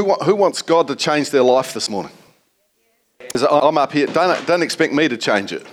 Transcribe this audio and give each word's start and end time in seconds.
Who, 0.00 0.14
who 0.14 0.34
wants 0.34 0.62
God 0.62 0.88
to 0.88 0.96
change 0.96 1.28
their 1.28 1.42
life 1.42 1.74
this 1.74 1.90
morning? 1.90 2.12
I'm 3.34 3.76
up 3.76 3.92
here. 3.92 4.06
Don't, 4.06 4.46
don't 4.46 4.62
expect 4.62 4.94
me 4.94 5.08
to 5.08 5.18
change 5.18 5.52
it. 5.52 5.66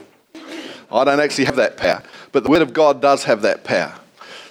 I 0.92 1.06
don't 1.06 1.22
actually 1.22 1.46
have 1.46 1.56
that 1.56 1.77
power. 1.77 2.03
But 2.33 2.43
the 2.43 2.50
Word 2.50 2.61
of 2.61 2.74
God 2.74 3.01
does 3.01 3.24
have 3.24 3.42
that 3.43 3.63
power. 3.63 3.98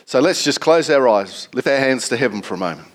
So 0.07 0.21
let's 0.21 0.43
just 0.43 0.63
close 0.63 0.89
our 0.89 1.07
eyes, 1.07 1.51
lift 1.53 1.69
our 1.69 1.77
hands 1.77 2.09
to 2.09 2.17
heaven 2.17 2.41
for 2.41 2.55
a 2.55 2.57
moment. 2.57 2.89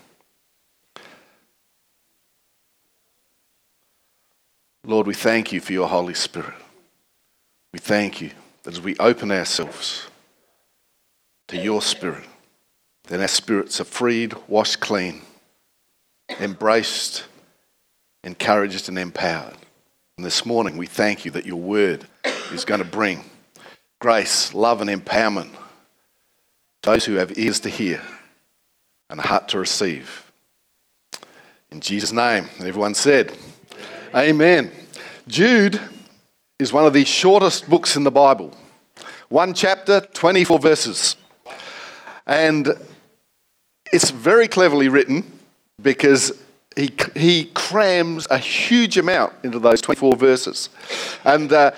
Lord, 4.84 5.06
we 5.06 5.14
thank 5.14 5.52
you 5.52 5.60
for 5.60 5.72
your 5.72 5.86
Holy 5.86 6.14
Spirit. 6.14 6.54
We 7.72 7.78
thank 7.78 8.20
you 8.20 8.32
that 8.64 8.74
as 8.74 8.80
we 8.80 8.96
open 8.96 9.30
ourselves 9.30 10.08
to 11.46 11.56
your 11.56 11.80
Spirit, 11.80 12.24
then 13.04 13.20
our 13.20 13.28
spirits 13.28 13.80
are 13.80 13.84
freed, 13.84 14.34
washed 14.48 14.80
clean, 14.80 15.22
embraced, 16.40 17.24
encouraged, 18.24 18.88
and 18.88 18.98
empowered. 18.98 19.56
And 20.16 20.26
this 20.26 20.44
morning, 20.44 20.76
we 20.76 20.86
thank 20.86 21.24
you 21.24 21.30
that 21.32 21.46
your 21.46 21.60
word 21.60 22.06
is 22.52 22.64
going 22.64 22.80
to 22.80 22.86
bring 22.86 23.24
grace, 24.00 24.52
love, 24.52 24.80
and 24.80 24.90
empowerment 24.90 25.52
to 26.82 26.90
those 26.90 27.04
who 27.04 27.14
have 27.14 27.38
ears 27.38 27.60
to 27.60 27.68
hear 27.68 28.02
and 29.08 29.20
a 29.20 29.22
heart 29.22 29.48
to 29.48 29.58
receive. 29.58 30.30
In 31.70 31.80
Jesus' 31.80 32.12
name, 32.12 32.48
everyone 32.60 32.94
said, 32.94 33.36
Amen. 34.14 34.70
Jude 35.26 35.80
is 36.58 36.72
one 36.72 36.84
of 36.84 36.92
the 36.92 37.04
shortest 37.04 37.68
books 37.68 37.96
in 37.96 38.04
the 38.04 38.10
Bible. 38.10 38.54
One 39.28 39.54
chapter, 39.54 40.00
24 40.00 40.58
verses. 40.58 41.16
And 42.26 42.68
it's 43.92 44.10
very 44.10 44.48
cleverly 44.48 44.88
written 44.88 45.24
because 45.80 46.42
he, 46.76 46.90
he 47.14 47.46
crams 47.54 48.26
a 48.30 48.38
huge 48.38 48.98
amount 48.98 49.32
into 49.42 49.58
those 49.58 49.80
24 49.80 50.16
verses. 50.16 50.68
And 51.24 51.52
uh, 51.52 51.72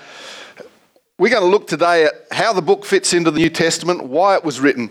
we're 1.17 1.31
going 1.31 1.43
to 1.43 1.49
look 1.49 1.67
today 1.67 2.05
at 2.05 2.13
how 2.31 2.53
the 2.53 2.61
book 2.61 2.85
fits 2.85 3.13
into 3.13 3.31
the 3.31 3.39
New 3.39 3.49
Testament, 3.49 4.03
why 4.03 4.35
it 4.35 4.43
was 4.43 4.59
written. 4.59 4.89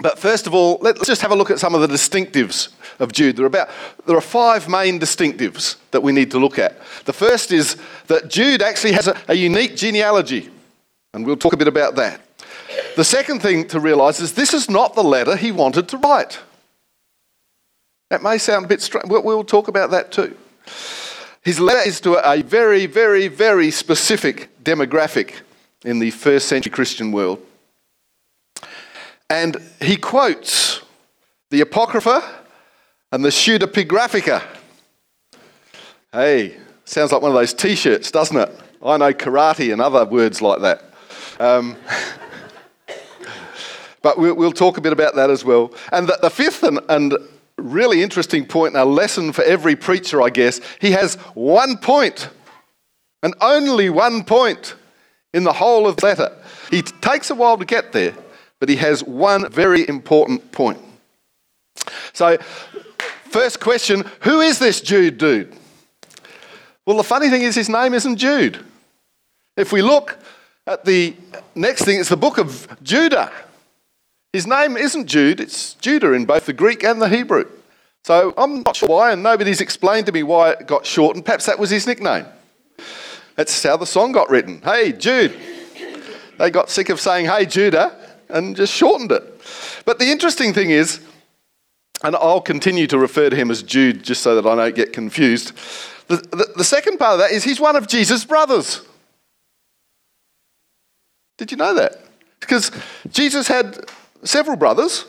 But 0.00 0.18
first 0.18 0.46
of 0.46 0.54
all, 0.54 0.78
let's 0.80 1.06
just 1.06 1.20
have 1.22 1.30
a 1.30 1.34
look 1.34 1.50
at 1.50 1.58
some 1.58 1.74
of 1.74 1.80
the 1.80 1.86
distinctives 1.86 2.68
of 2.98 3.12
Jude. 3.12 3.36
There 3.36 3.44
are, 3.44 3.48
about, 3.48 3.68
there 4.06 4.16
are 4.16 4.22
five 4.22 4.68
main 4.68 4.98
distinctives 4.98 5.76
that 5.90 6.02
we 6.02 6.12
need 6.12 6.30
to 6.30 6.38
look 6.38 6.58
at. 6.58 6.78
The 7.04 7.12
first 7.12 7.52
is 7.52 7.76
that 8.06 8.28
Jude 8.28 8.62
actually 8.62 8.92
has 8.92 9.08
a, 9.08 9.20
a 9.28 9.34
unique 9.34 9.76
genealogy, 9.76 10.48
and 11.12 11.26
we'll 11.26 11.36
talk 11.36 11.52
a 11.52 11.56
bit 11.56 11.68
about 11.68 11.96
that. 11.96 12.20
The 12.96 13.04
second 13.04 13.40
thing 13.40 13.66
to 13.68 13.80
realize 13.80 14.20
is 14.20 14.34
this 14.34 14.54
is 14.54 14.70
not 14.70 14.94
the 14.94 15.02
letter 15.02 15.36
he 15.36 15.52
wanted 15.52 15.88
to 15.88 15.98
write. 15.98 16.38
That 18.10 18.24
may 18.24 18.38
sound 18.38 18.64
a 18.64 18.68
bit 18.68 18.82
strange. 18.82 19.06
We'll, 19.08 19.44
talk 19.44 19.68
about 19.68 19.92
that 19.92 20.10
too. 20.10 20.36
His 21.42 21.60
letter 21.60 21.88
is 21.88 22.00
to 22.02 22.18
a 22.28 22.42
very, 22.42 22.86
very, 22.86 23.28
very 23.28 23.70
specific 23.70 24.50
demographic 24.62 25.34
in 25.84 26.00
the 26.00 26.10
first 26.10 26.48
century 26.48 26.72
Christian 26.72 27.12
world. 27.12 27.40
And 29.30 29.56
he 29.80 29.96
quotes 29.96 30.80
the 31.50 31.60
Apocrypha 31.60 32.20
and 33.12 33.24
the 33.24 33.28
Pseudepigraphica. 33.28 34.42
Hey, 36.12 36.56
sounds 36.84 37.12
like 37.12 37.22
one 37.22 37.30
of 37.30 37.36
those 37.36 37.54
t 37.54 37.76
shirts, 37.76 38.10
doesn't 38.10 38.36
it? 38.36 38.60
I 38.84 38.96
know 38.96 39.12
karate 39.12 39.72
and 39.72 39.80
other 39.80 40.04
words 40.04 40.42
like 40.42 40.60
that. 40.62 40.82
Um, 41.38 41.76
but 44.02 44.18
we'll, 44.18 44.34
we'll, 44.34 44.52
talk 44.52 44.78
a 44.78 44.80
bit 44.80 44.92
about 44.92 45.14
that 45.14 45.30
as 45.30 45.44
well. 45.44 45.72
And 45.92 46.08
the, 46.08 46.18
the 46.20 46.30
fifth 46.30 46.64
and, 46.64 46.80
and 46.88 47.16
really 47.60 48.02
interesting 48.02 48.46
point, 48.46 48.74
and 48.74 48.82
a 48.82 48.84
lesson 48.84 49.32
for 49.32 49.42
every 49.44 49.76
preacher, 49.76 50.22
I 50.22 50.30
guess, 50.30 50.60
he 50.80 50.92
has 50.92 51.14
one 51.34 51.76
point, 51.76 52.28
and 53.22 53.34
only 53.40 53.90
one 53.90 54.24
point 54.24 54.74
in 55.32 55.44
the 55.44 55.52
whole 55.52 55.86
of 55.86 55.96
the 55.96 56.06
letter. 56.06 56.36
He 56.70 56.82
takes 56.82 57.30
a 57.30 57.34
while 57.34 57.58
to 57.58 57.64
get 57.64 57.92
there, 57.92 58.14
but 58.58 58.68
he 58.68 58.76
has 58.76 59.02
one 59.02 59.50
very 59.50 59.88
important 59.88 60.52
point. 60.52 60.78
So, 62.12 62.38
first 63.30 63.60
question 63.60 64.04
who 64.20 64.40
is 64.40 64.58
this 64.58 64.80
Jude 64.80 65.18
dude? 65.18 65.54
Well, 66.86 66.96
the 66.96 67.04
funny 67.04 67.30
thing 67.30 67.42
is, 67.42 67.54
his 67.54 67.68
name 67.68 67.94
isn't 67.94 68.16
Jude. 68.16 68.58
If 69.56 69.72
we 69.72 69.82
look 69.82 70.18
at 70.66 70.84
the 70.84 71.14
next 71.54 71.84
thing, 71.84 72.00
it's 72.00 72.08
the 72.08 72.16
book 72.16 72.38
of 72.38 72.66
Judah. 72.82 73.30
His 74.32 74.46
name 74.46 74.76
isn't 74.76 75.06
Jude, 75.06 75.40
it's 75.40 75.74
Judah 75.74 76.12
in 76.12 76.24
both 76.24 76.46
the 76.46 76.52
Greek 76.52 76.84
and 76.84 77.02
the 77.02 77.08
Hebrew. 77.08 77.46
So 78.04 78.32
I'm 78.36 78.62
not 78.62 78.76
sure 78.76 78.88
why, 78.88 79.12
and 79.12 79.22
nobody's 79.22 79.60
explained 79.60 80.06
to 80.06 80.12
me 80.12 80.22
why 80.22 80.52
it 80.52 80.66
got 80.66 80.86
shortened. 80.86 81.24
Perhaps 81.24 81.46
that 81.46 81.58
was 81.58 81.70
his 81.70 81.86
nickname. 81.86 82.26
That's 83.34 83.62
how 83.62 83.76
the 83.76 83.86
song 83.86 84.12
got 84.12 84.30
written. 84.30 84.60
Hey, 84.62 84.92
Jude. 84.92 85.36
They 86.38 86.50
got 86.50 86.70
sick 86.70 86.88
of 86.88 87.00
saying, 87.00 87.26
hey, 87.26 87.44
Judah, 87.44 87.94
and 88.30 88.56
just 88.56 88.72
shortened 88.72 89.12
it. 89.12 89.22
But 89.84 89.98
the 89.98 90.10
interesting 90.10 90.54
thing 90.54 90.70
is, 90.70 91.00
and 92.02 92.16
I'll 92.16 92.40
continue 92.40 92.86
to 92.86 92.98
refer 92.98 93.28
to 93.28 93.36
him 93.36 93.50
as 93.50 93.62
Jude 93.62 94.02
just 94.02 94.22
so 94.22 94.40
that 94.40 94.48
I 94.48 94.54
don't 94.54 94.74
get 94.74 94.94
confused. 94.94 95.52
The, 96.06 96.16
the, 96.16 96.52
the 96.56 96.64
second 96.64 96.98
part 96.98 97.14
of 97.14 97.18
that 97.18 97.30
is 97.30 97.44
he's 97.44 97.60
one 97.60 97.76
of 97.76 97.86
Jesus' 97.86 98.24
brothers. 98.24 98.82
Did 101.36 101.50
you 101.50 101.58
know 101.58 101.74
that? 101.74 101.98
Because 102.40 102.70
Jesus 103.10 103.46
had 103.46 103.84
several 104.24 104.56
brothers, 104.56 105.06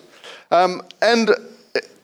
um, 0.51 0.81
and 1.01 1.31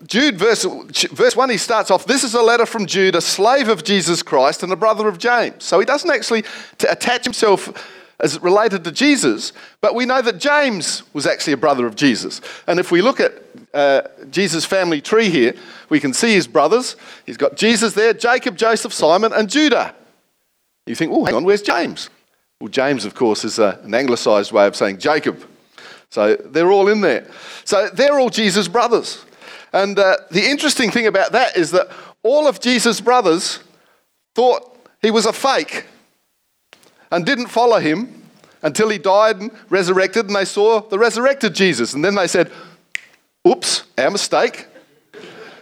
Jude, 0.06 0.38
verse, 0.38 0.64
verse 0.64 1.36
1, 1.36 1.50
he 1.50 1.58
starts 1.58 1.90
off, 1.90 2.06
This 2.06 2.24
is 2.24 2.34
a 2.34 2.42
letter 2.42 2.66
from 2.66 2.86
Jude, 2.86 3.16
a 3.16 3.22
slave 3.22 3.68
of 3.68 3.84
Jesus 3.84 4.22
Christ 4.22 4.64
and 4.64 4.72
a 4.72 4.76
brother 4.76 5.08
of 5.08 5.18
James. 5.18 5.64
So 5.64 5.80
he 5.80 5.86
doesn't 5.86 6.10
actually 6.10 6.44
attach 6.88 7.24
himself 7.24 7.94
as 8.20 8.40
related 8.42 8.84
to 8.84 8.92
Jesus, 8.92 9.54
but 9.82 9.94
we 9.94 10.06
know 10.06 10.22
that 10.22 10.40
James 10.40 11.04
was 11.14 11.28
actually 11.28 11.54
a 11.54 11.58
brother 11.58 11.86
of 11.86 11.96
Jesus. 11.96 12.42
And 12.68 12.80
if 12.80 12.92
we 12.92 13.02
look 13.02 13.20
at 13.20 13.34
uh, 13.74 14.02
Jesus' 14.32 14.66
family 14.66 15.02
tree 15.02 15.30
here, 15.30 15.54
we 15.90 16.00
can 16.00 16.14
see 16.14 16.34
his 16.34 16.48
brothers. 16.48 16.96
He's 17.26 17.38
got 17.38 17.58
Jesus 17.58 17.94
there, 17.94 18.14
Jacob, 18.14 18.56
Joseph, 18.58 18.94
Simon, 18.94 19.34
and 19.34 19.50
Judah. 19.50 19.94
You 20.86 20.96
think, 20.96 21.12
oh, 21.12 21.26
hang 21.26 21.36
on, 21.36 21.44
where's 21.44 21.62
James? 21.62 22.10
Well, 22.60 22.70
James, 22.70 23.06
of 23.06 23.14
course, 23.14 23.44
is 23.44 23.60
a, 23.60 23.80
an 23.84 23.94
anglicised 23.94 24.52
way 24.52 24.66
of 24.66 24.76
saying 24.76 24.98
Jacob. 24.98 25.44
So 26.10 26.36
they're 26.36 26.72
all 26.72 26.88
in 26.88 27.02
there. 27.02 27.30
So 27.66 27.90
they're 27.90 28.20
all 28.20 28.30
Jesus' 28.30 28.68
brothers. 28.68 29.26
And 29.74 30.00
uh, 30.00 30.18
the 30.32 30.46
interesting 30.50 30.92
thing 30.92 31.08
about 31.08 31.34
that 31.34 31.58
is 31.58 31.72
that 31.72 31.90
all 32.24 32.48
of 32.48 32.60
Jesus' 32.60 33.02
brothers 33.02 33.60
thought 34.36 34.78
he 35.02 35.12
was 35.12 35.26
a 35.26 35.34
fake 35.34 35.86
and 37.12 37.26
didn't 37.26 37.48
follow 37.48 37.80
him 37.80 38.24
until 38.62 38.90
he 38.90 38.98
died 38.98 39.38
and 39.38 39.52
resurrected, 39.70 40.28
and 40.28 40.36
they 40.36 40.46
saw 40.46 40.82
the 40.82 40.98
resurrected 40.98 41.54
Jesus. 41.54 41.94
And 41.94 42.04
then 42.04 42.16
they 42.16 42.28
said, 42.28 42.52
Oops, 43.48 43.84
our 43.98 44.12
mistake. 44.12 44.68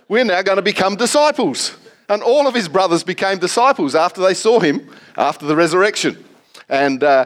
We're 0.08 0.24
now 0.24 0.42
going 0.42 0.58
to 0.58 0.62
become 0.62 0.96
disciples. 0.96 1.76
And 2.10 2.22
all 2.22 2.48
of 2.48 2.54
his 2.54 2.68
brothers 2.68 3.04
became 3.04 3.38
disciples 3.40 3.96
after 3.96 4.22
they 4.22 4.34
saw 4.34 4.60
him 4.60 4.90
after 5.18 5.46
the 5.46 5.56
resurrection. 5.56 6.24
And 6.70 7.04
uh, 7.04 7.26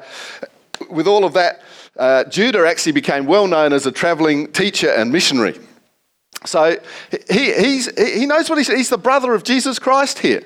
with 0.90 1.08
all 1.08 1.26
of 1.26 1.34
that, 1.34 1.62
uh, 2.00 2.24
Judah 2.24 2.66
actually 2.66 2.94
became 2.94 3.26
well 3.26 3.46
known 3.46 3.74
as 3.74 3.86
a 3.86 3.92
traveling 3.92 4.52
teacher 4.52 4.90
and 4.90 5.12
missionary. 5.12 5.60
So 6.46 6.78
he, 7.30 7.82
he 7.82 8.26
knows 8.26 8.50
what 8.50 8.58
he's, 8.58 8.70
he's 8.70 8.90
the 8.90 8.98
brother 8.98 9.34
of 9.34 9.44
Jesus 9.44 9.78
Christ 9.78 10.20
here. 10.20 10.42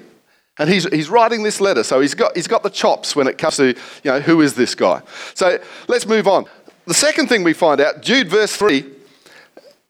And 0.58 0.70
he's, 0.70 0.86
he's 0.92 1.10
writing 1.10 1.44
this 1.44 1.62
letter. 1.62 1.84
So 1.84 2.02
he's 2.02 2.16
got, 2.16 2.36
he's 2.36 2.48
got 2.48 2.64
the 2.64 2.70
chops 2.70 3.16
when 3.16 3.28
it 3.28 3.38
comes 3.38 3.58
to, 3.58 3.68
you 3.68 3.76
know, 4.06 4.20
who 4.20 4.42
is 4.42 4.56
this 4.56 4.74
guy? 4.74 5.02
So 5.36 5.60
let's 5.88 6.08
move 6.08 6.28
on. 6.28 6.46
The 6.86 6.94
second 6.94 7.28
thing 7.28 7.44
we 7.44 7.54
find 7.54 7.80
out, 7.80 8.02
Jude 8.02 8.30
verse 8.30 8.56
3, 8.56 8.84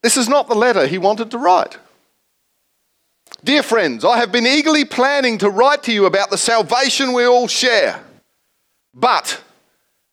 this 0.02 0.18
is 0.18 0.28
not 0.28 0.50
the 0.50 0.56
letter 0.56 0.86
he 0.86 0.98
wanted 0.98 1.32
to 1.32 1.38
write. 1.38 1.78
Dear 3.44 3.64
friends, 3.64 4.04
I 4.04 4.18
have 4.18 4.32
been 4.32 4.46
eagerly 4.46 4.86
planning 4.86 5.38
to 5.40 5.50
write 5.50 5.84
to 5.84 5.94
you 5.94 6.06
about 6.06 6.30
the 6.30 6.38
salvation 6.38 7.14
we 7.14 7.26
all 7.26 7.48
share. 7.48 8.04
But 8.94 9.42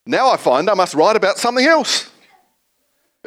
now 0.06 0.30
I 0.30 0.36
find 0.36 0.68
I 0.68 0.74
must 0.74 0.94
write 0.94 1.16
about 1.16 1.38
something 1.38 1.66
else 1.66 2.10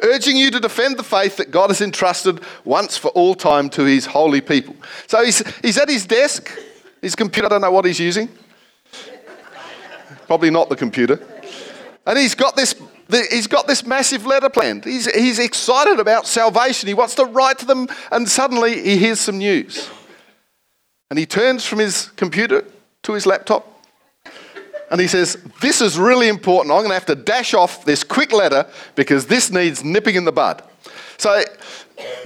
urging 0.02 0.36
you 0.36 0.50
to 0.50 0.60
defend 0.60 0.96
the 0.96 1.04
faith 1.04 1.36
that 1.36 1.50
God 1.50 1.70
has 1.70 1.80
entrusted 1.80 2.40
once 2.64 2.96
for 2.96 3.08
all 3.08 3.34
time 3.34 3.68
to 3.70 3.84
his 3.84 4.06
holy 4.06 4.40
people. 4.40 4.74
So 5.06 5.24
he's, 5.24 5.42
he's 5.60 5.78
at 5.78 5.88
his 5.88 6.06
desk, 6.06 6.50
his 7.00 7.14
computer, 7.14 7.46
I 7.46 7.50
don't 7.50 7.60
know 7.60 7.70
what 7.70 7.84
he's 7.84 8.00
using. 8.00 8.28
Probably 10.26 10.50
not 10.50 10.68
the 10.68 10.76
computer. 10.76 11.24
And 12.06 12.18
he's 12.18 12.34
got 12.34 12.56
this, 12.56 12.74
he's 13.30 13.46
got 13.46 13.66
this 13.66 13.86
massive 13.86 14.26
letter 14.26 14.48
planned. 14.48 14.84
He's, 14.84 15.10
he's 15.14 15.38
excited 15.38 16.00
about 16.00 16.26
salvation. 16.26 16.88
He 16.88 16.94
wants 16.94 17.14
to 17.16 17.24
write 17.24 17.58
to 17.60 17.66
them, 17.66 17.88
and 18.10 18.28
suddenly 18.28 18.82
he 18.82 18.96
hears 18.96 19.20
some 19.20 19.38
news. 19.38 19.88
And 21.10 21.18
he 21.18 21.26
turns 21.26 21.64
from 21.64 21.78
his 21.78 22.06
computer 22.16 22.64
to 23.02 23.12
his 23.12 23.26
laptop 23.26 23.70
and 24.90 25.00
he 25.00 25.06
says, 25.06 25.36
This 25.60 25.80
is 25.80 25.98
really 25.98 26.28
important. 26.28 26.72
I'm 26.72 26.80
going 26.80 26.90
to 26.90 26.94
have 26.94 27.06
to 27.06 27.14
dash 27.14 27.54
off 27.54 27.84
this 27.84 28.04
quick 28.04 28.32
letter 28.32 28.66
because 28.94 29.26
this 29.26 29.50
needs 29.50 29.84
nipping 29.84 30.14
in 30.14 30.24
the 30.24 30.32
bud. 30.32 30.62
So, 31.16 31.42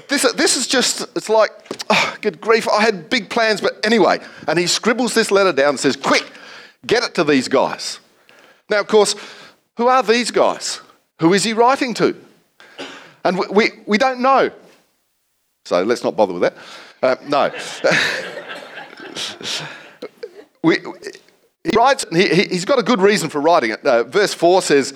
this, 0.08 0.30
this 0.32 0.56
is 0.56 0.66
just, 0.66 1.02
it's 1.16 1.28
like, 1.28 1.50
oh, 1.90 2.16
good 2.20 2.40
grief, 2.40 2.68
I 2.68 2.82
had 2.82 3.10
big 3.10 3.28
plans, 3.28 3.60
but 3.60 3.78
anyway. 3.84 4.18
And 4.46 4.58
he 4.58 4.66
scribbles 4.66 5.14
this 5.14 5.30
letter 5.30 5.52
down 5.52 5.70
and 5.70 5.80
says, 5.80 5.96
quick, 5.96 6.30
get 6.86 7.02
it 7.02 7.14
to 7.16 7.24
these 7.24 7.48
guys. 7.48 8.00
Now, 8.70 8.80
of 8.80 8.86
course, 8.86 9.14
who 9.76 9.88
are 9.88 10.02
these 10.02 10.30
guys? 10.30 10.80
Who 11.20 11.34
is 11.34 11.44
he 11.44 11.52
writing 11.52 11.94
to? 11.94 12.16
And 13.24 13.38
we, 13.38 13.46
we, 13.50 13.70
we 13.86 13.98
don't 13.98 14.20
know. 14.20 14.50
So 15.64 15.82
let's 15.82 16.02
not 16.02 16.16
bother 16.16 16.32
with 16.32 16.42
that. 16.42 16.56
Uh, 17.02 17.16
no. 17.26 17.52
we, 20.62 20.78
he 21.70 21.76
writes, 21.76 22.06
he, 22.10 22.44
he's 22.44 22.64
got 22.64 22.78
a 22.78 22.82
good 22.82 23.00
reason 23.00 23.28
for 23.28 23.40
writing 23.40 23.70
it. 23.70 23.84
Uh, 23.84 24.04
verse 24.04 24.32
4 24.32 24.62
says, 24.62 24.94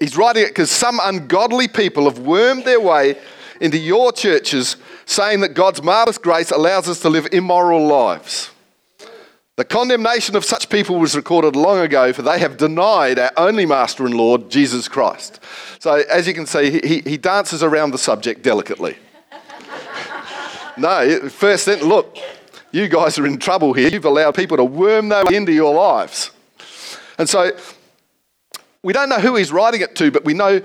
he's 0.00 0.16
writing 0.16 0.44
it 0.44 0.48
because 0.48 0.70
some 0.70 0.98
ungodly 1.02 1.68
people 1.68 2.04
have 2.04 2.18
wormed 2.18 2.64
their 2.64 2.80
way 2.80 3.16
into 3.60 3.78
your 3.78 4.12
churches 4.12 4.76
saying 5.06 5.40
that 5.40 5.54
God's 5.54 5.82
marvelous 5.82 6.18
grace 6.18 6.50
allows 6.50 6.88
us 6.88 7.00
to 7.00 7.08
live 7.08 7.28
immoral 7.32 7.86
lives. 7.86 8.50
The 9.56 9.64
condemnation 9.64 10.34
of 10.34 10.44
such 10.44 10.68
people 10.68 10.98
was 10.98 11.14
recorded 11.14 11.54
long 11.54 11.78
ago, 11.78 12.12
for 12.12 12.22
they 12.22 12.40
have 12.40 12.56
denied 12.56 13.20
our 13.20 13.30
only 13.36 13.66
Master 13.66 14.04
and 14.04 14.14
Lord, 14.14 14.50
Jesus 14.50 14.88
Christ. 14.88 15.38
So, 15.78 16.02
as 16.10 16.26
you 16.26 16.34
can 16.34 16.46
see, 16.46 16.80
he, 16.80 17.02
he 17.08 17.16
dances 17.16 17.62
around 17.62 17.92
the 17.92 17.98
subject 17.98 18.42
delicately. 18.42 18.96
no, 20.76 21.28
first 21.28 21.66
then, 21.66 21.80
look, 21.84 22.18
you 22.74 22.88
guys 22.88 23.20
are 23.20 23.26
in 23.26 23.38
trouble 23.38 23.72
here. 23.72 23.88
You've 23.88 24.04
allowed 24.04 24.34
people 24.34 24.56
to 24.56 24.64
worm 24.64 25.08
their 25.08 25.24
way 25.24 25.36
into 25.36 25.52
your 25.52 25.72
lives. 25.72 26.32
And 27.18 27.28
so, 27.28 27.52
we 28.82 28.92
don't 28.92 29.08
know 29.08 29.20
who 29.20 29.36
he's 29.36 29.52
writing 29.52 29.80
it 29.80 29.94
to, 29.96 30.10
but 30.10 30.24
we 30.24 30.34
know 30.34 30.60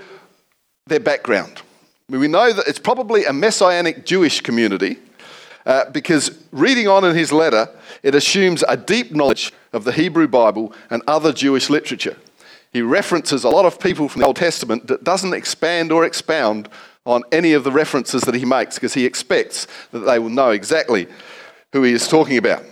their 0.87 0.99
background. 0.99 1.61
We 2.09 2.27
know 2.27 2.51
that 2.51 2.67
it's 2.67 2.79
probably 2.79 3.25
a 3.25 3.31
messianic 3.31 4.07
Jewish 4.07 4.41
community 4.41 4.97
uh, 5.67 5.91
because 5.91 6.43
reading 6.51 6.87
on 6.87 7.03
in 7.05 7.15
his 7.15 7.31
letter, 7.31 7.69
it 8.01 8.15
assumes 8.15 8.63
a 8.67 8.75
deep 8.75 9.11
knowledge 9.11 9.53
of 9.71 9.83
the 9.83 9.91
Hebrew 9.91 10.27
Bible 10.27 10.73
and 10.89 11.03
other 11.05 11.31
Jewish 11.31 11.69
literature. 11.69 12.17
He 12.73 12.81
references 12.81 13.43
a 13.43 13.49
lot 13.49 13.65
of 13.65 13.79
people 13.79 14.09
from 14.09 14.21
the 14.21 14.25
Old 14.27 14.37
Testament 14.37 14.87
that 14.87 15.03
doesn't 15.03 15.33
expand 15.33 15.91
or 15.91 16.05
expound 16.05 16.69
on 17.05 17.21
any 17.31 17.53
of 17.53 17.63
the 17.63 17.71
references 17.71 18.23
that 18.23 18.33
he 18.33 18.45
makes 18.45 18.75
because 18.75 18.95
he 18.95 19.05
expects 19.05 19.67
that 19.91 19.99
they 19.99 20.17
will 20.17 20.29
know 20.29 20.49
exactly 20.49 21.07
who 21.73 21.83
he 21.83 21.93
is 21.93 22.07
talking 22.07 22.37
about. 22.37 22.63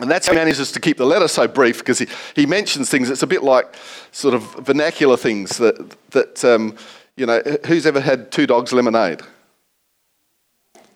And 0.00 0.10
that's 0.10 0.26
how 0.26 0.32
he 0.32 0.38
manages 0.38 0.72
to 0.72 0.80
keep 0.80 0.96
the 0.96 1.06
letter 1.06 1.28
so 1.28 1.46
brief 1.46 1.78
because 1.78 1.98
he, 1.98 2.06
he 2.34 2.46
mentions 2.46 2.88
things, 2.88 3.10
it's 3.10 3.22
a 3.22 3.26
bit 3.26 3.42
like 3.42 3.74
sort 4.12 4.34
of 4.34 4.42
vernacular 4.64 5.16
things 5.16 5.58
that, 5.58 5.94
that 6.10 6.44
um, 6.44 6.76
you 7.16 7.26
know, 7.26 7.42
who's 7.66 7.86
ever 7.86 8.00
had 8.00 8.32
two 8.32 8.46
dogs 8.46 8.72
lemonade? 8.72 9.20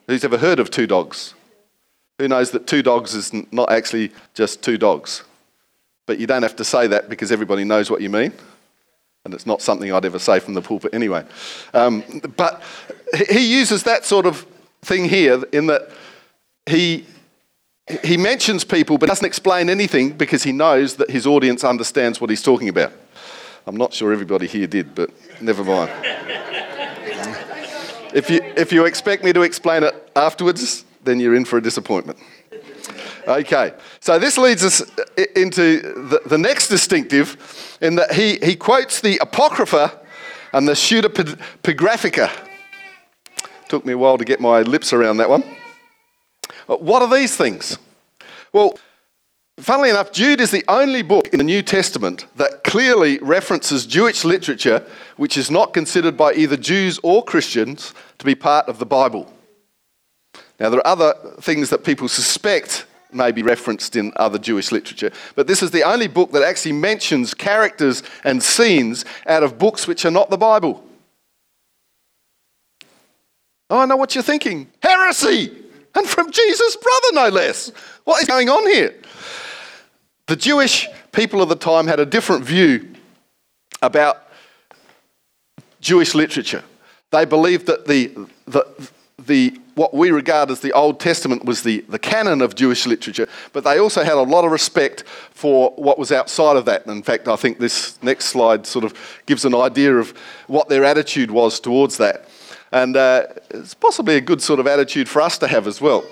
Who's 0.07 0.25
ever 0.25 0.39
heard 0.39 0.59
of 0.59 0.71
two 0.71 0.87
dogs? 0.87 1.35
Who 2.19 2.29
knows 2.29 2.53
that 2.53 2.67
two 2.67 2.83
dogs 2.83 3.15
is 3.15 3.33
not 3.53 3.71
actually 3.71 4.13
just 4.35 4.63
two 4.63 4.79
dogs? 4.79 5.25
But 6.07 6.19
you 6.19 6.27
don't 6.27 6.43
have 6.43 6.57
to 6.57 6.65
say 6.65 6.87
that 6.87 7.09
because 7.09 7.33
everybody 7.33 7.65
knows 7.65 7.91
what 7.91 8.01
you 8.01 8.11
mean. 8.11 8.33
And 9.25 9.33
it's 9.33 9.47
not 9.47 9.63
something 9.63 9.91
I'd 9.91 10.05
ever 10.05 10.19
say 10.19 10.39
from 10.39 10.55
the 10.55 10.61
pulpit 10.61 10.93
anyway. 10.95 11.25
Um, 11.73 12.05
but 12.37 12.63
he 13.29 13.55
uses 13.59 13.83
that 13.85 14.05
sort 14.05 14.27
of 14.27 14.47
thing 14.83 15.07
here 15.07 15.43
in 15.53 15.67
that 15.67 15.91
he, 16.67 17.05
he 18.03 18.17
mentions 18.17 18.65
people 18.65 18.99
but 18.99 19.09
doesn't 19.09 19.27
explain 19.27 19.69
anything 19.69 20.13
because 20.13 20.43
he 20.43 20.53
knows 20.53 20.97
that 20.97 21.11
his 21.11 21.27
audience 21.27 21.65
understands 21.65 22.21
what 22.21 22.31
he's 22.31 22.43
talking 22.43 22.69
about. 22.69 22.93
I'm 23.67 23.77
not 23.77 23.93
sure 23.95 24.13
everybody 24.13 24.47
here 24.47 24.67
did, 24.67 24.95
but 24.95 25.11
never 25.41 25.65
mind. 25.65 25.91
if, 28.15 28.29
you, 28.29 28.41
if 28.57 28.73
you 28.73 28.85
expect 28.85 29.25
me 29.25 29.33
to 29.33 29.43
explain 29.43 29.83
it 29.83 30.11
afterwards, 30.15 30.85
then 31.03 31.21
you're 31.21 31.35
in 31.35 31.45
for 31.45 31.59
a 31.59 31.63
disappointment. 31.63 32.19
Okay, 33.27 33.73
so 34.01 34.19
this 34.19 34.37
leads 34.37 34.63
us 34.63 34.83
into 35.35 35.81
the, 35.81 36.21
the 36.27 36.37
next 36.37 36.69
distinctive 36.69 37.79
in 37.81 37.95
that 37.95 38.13
he, 38.13 38.37
he 38.43 38.55
quotes 38.55 39.01
the 39.01 39.17
Apocrypha 39.19 39.99
and 40.53 40.69
the 40.69 40.73
Pseudepigraphica. 40.73 42.31
Took 43.69 43.87
me 43.87 43.95
a 43.95 43.99
while 43.99 44.19
to 44.19 44.27
get 44.27 44.41
my 44.41 44.61
lips 44.61 44.93
around 44.93 45.17
that 45.17 45.31
one. 45.31 45.43
Uh, 46.69 46.77
what 46.77 47.03
are 47.03 47.15
these 47.15 47.37
things? 47.37 47.79
Well, 48.53 48.79
funnily 49.59 49.91
enough, 49.91 50.13
Jude 50.13 50.41
is 50.41 50.51
the 50.51 50.65
only 50.69 51.03
book 51.03 51.29
in 51.29 51.39
the 51.39 51.45
New 51.45 51.63
Testament 51.63 52.27
that 52.37 52.65
clearly 52.65 53.19
references 53.19 53.87
Jewish 53.87 54.25
literature 54.25 54.85
which 55.17 55.37
is 55.37 55.51
not 55.51 55.75
considered 55.75 56.17
by 56.17 56.35
either 56.35 56.57
Jews 56.57 56.99
or 57.03 57.25
Christians 57.25 57.95
to 58.19 58.25
be 58.25 58.35
part 58.35 58.69
of 58.69 58.79
the 58.79 58.87
Bible. 58.87 59.33
Now, 60.59 60.71
there 60.71 60.81
are 60.81 60.87
other 60.87 61.15
things 61.41 61.71
that 61.71 61.85
people 61.85 62.09
suspect 62.09 62.87
may 63.13 63.31
be 63.31 63.43
referenced 63.43 63.97
in 63.97 64.13
other 64.17 64.39
Jewish 64.39 64.73
literature, 64.73 65.13
but 65.37 65.47
this 65.47 65.63
is 65.63 65.71
the 65.71 65.85
only 65.85 66.09
book 66.09 66.33
that 66.33 66.43
actually 66.43 66.73
mentions 66.73 67.33
characters 67.33 68.03
and 68.25 68.43
scenes 68.43 69.05
out 69.27 69.43
of 69.43 69.59
books 69.59 69.87
which 69.87 70.05
are 70.05 70.11
not 70.11 70.31
the 70.31 70.37
Bible. 70.37 70.85
Oh, 73.71 73.79
I 73.79 73.87
know 73.87 73.97
what 73.97 74.15
you're 74.15 74.23
thinking. 74.23 74.71
Heresy! 74.83 75.64
And 75.94 76.08
from 76.08 76.31
Jesus' 76.31 76.76
brother, 76.76 77.08
no 77.12 77.29
less. 77.29 77.70
What 78.05 78.20
is 78.20 78.29
going 78.29 78.49
on 78.49 78.67
here? 78.67 78.94
The 80.26 80.37
Jewish 80.37 80.88
people 81.12 81.43
of 81.43 81.49
the 81.49 81.56
time 81.56 81.87
had 81.87 82.00
a 82.00 82.06
different 82.06 82.44
view 82.44 82.94
about 83.82 84.29
Jewish 85.81 86.14
literature. 86.14 86.64
They 87.11 87.25
believed 87.25 87.67
that 87.67 87.87
the, 87.87 88.12
the, 88.46 88.67
the, 89.19 89.61
what 89.75 89.94
we 89.94 90.11
regard 90.11 90.50
as 90.50 90.61
the 90.61 90.73
Old 90.73 90.99
Testament 90.99 91.44
was 91.44 91.62
the, 91.62 91.85
the 91.88 91.99
canon 91.99 92.41
of 92.41 92.55
Jewish 92.55 92.87
literature, 92.87 93.29
but 93.52 93.64
they 93.64 93.79
also 93.79 94.02
had 94.02 94.14
a 94.14 94.23
lot 94.23 94.44
of 94.44 94.50
respect 94.50 95.05
for 95.31 95.73
what 95.76 95.99
was 95.99 96.11
outside 96.11 96.56
of 96.56 96.64
that. 96.64 96.87
In 96.87 97.02
fact, 97.02 97.29
I 97.29 97.37
think 97.37 97.58
this 97.58 98.02
next 98.02 98.26
slide 98.26 98.67
sort 98.67 98.85
of 98.85 98.94
gives 99.26 99.44
an 99.44 99.55
idea 99.55 99.96
of 99.96 100.17
what 100.46 100.69
their 100.69 100.85
attitude 100.85 101.31
was 101.31 101.61
towards 101.61 101.99
that. 101.99 102.29
And 102.75 102.97
uh, 102.97 103.29
it's 103.50 103.73
possibly 103.73 104.17
a 104.17 104.21
good 104.21 104.43
sort 104.43 104.59
of 104.59 104.67
attitude 104.67 105.09
for 105.09 105.23
us 105.23 105.38
to 105.38 105.47
have 105.47 105.67
as 105.69 105.81
well. 105.81 106.05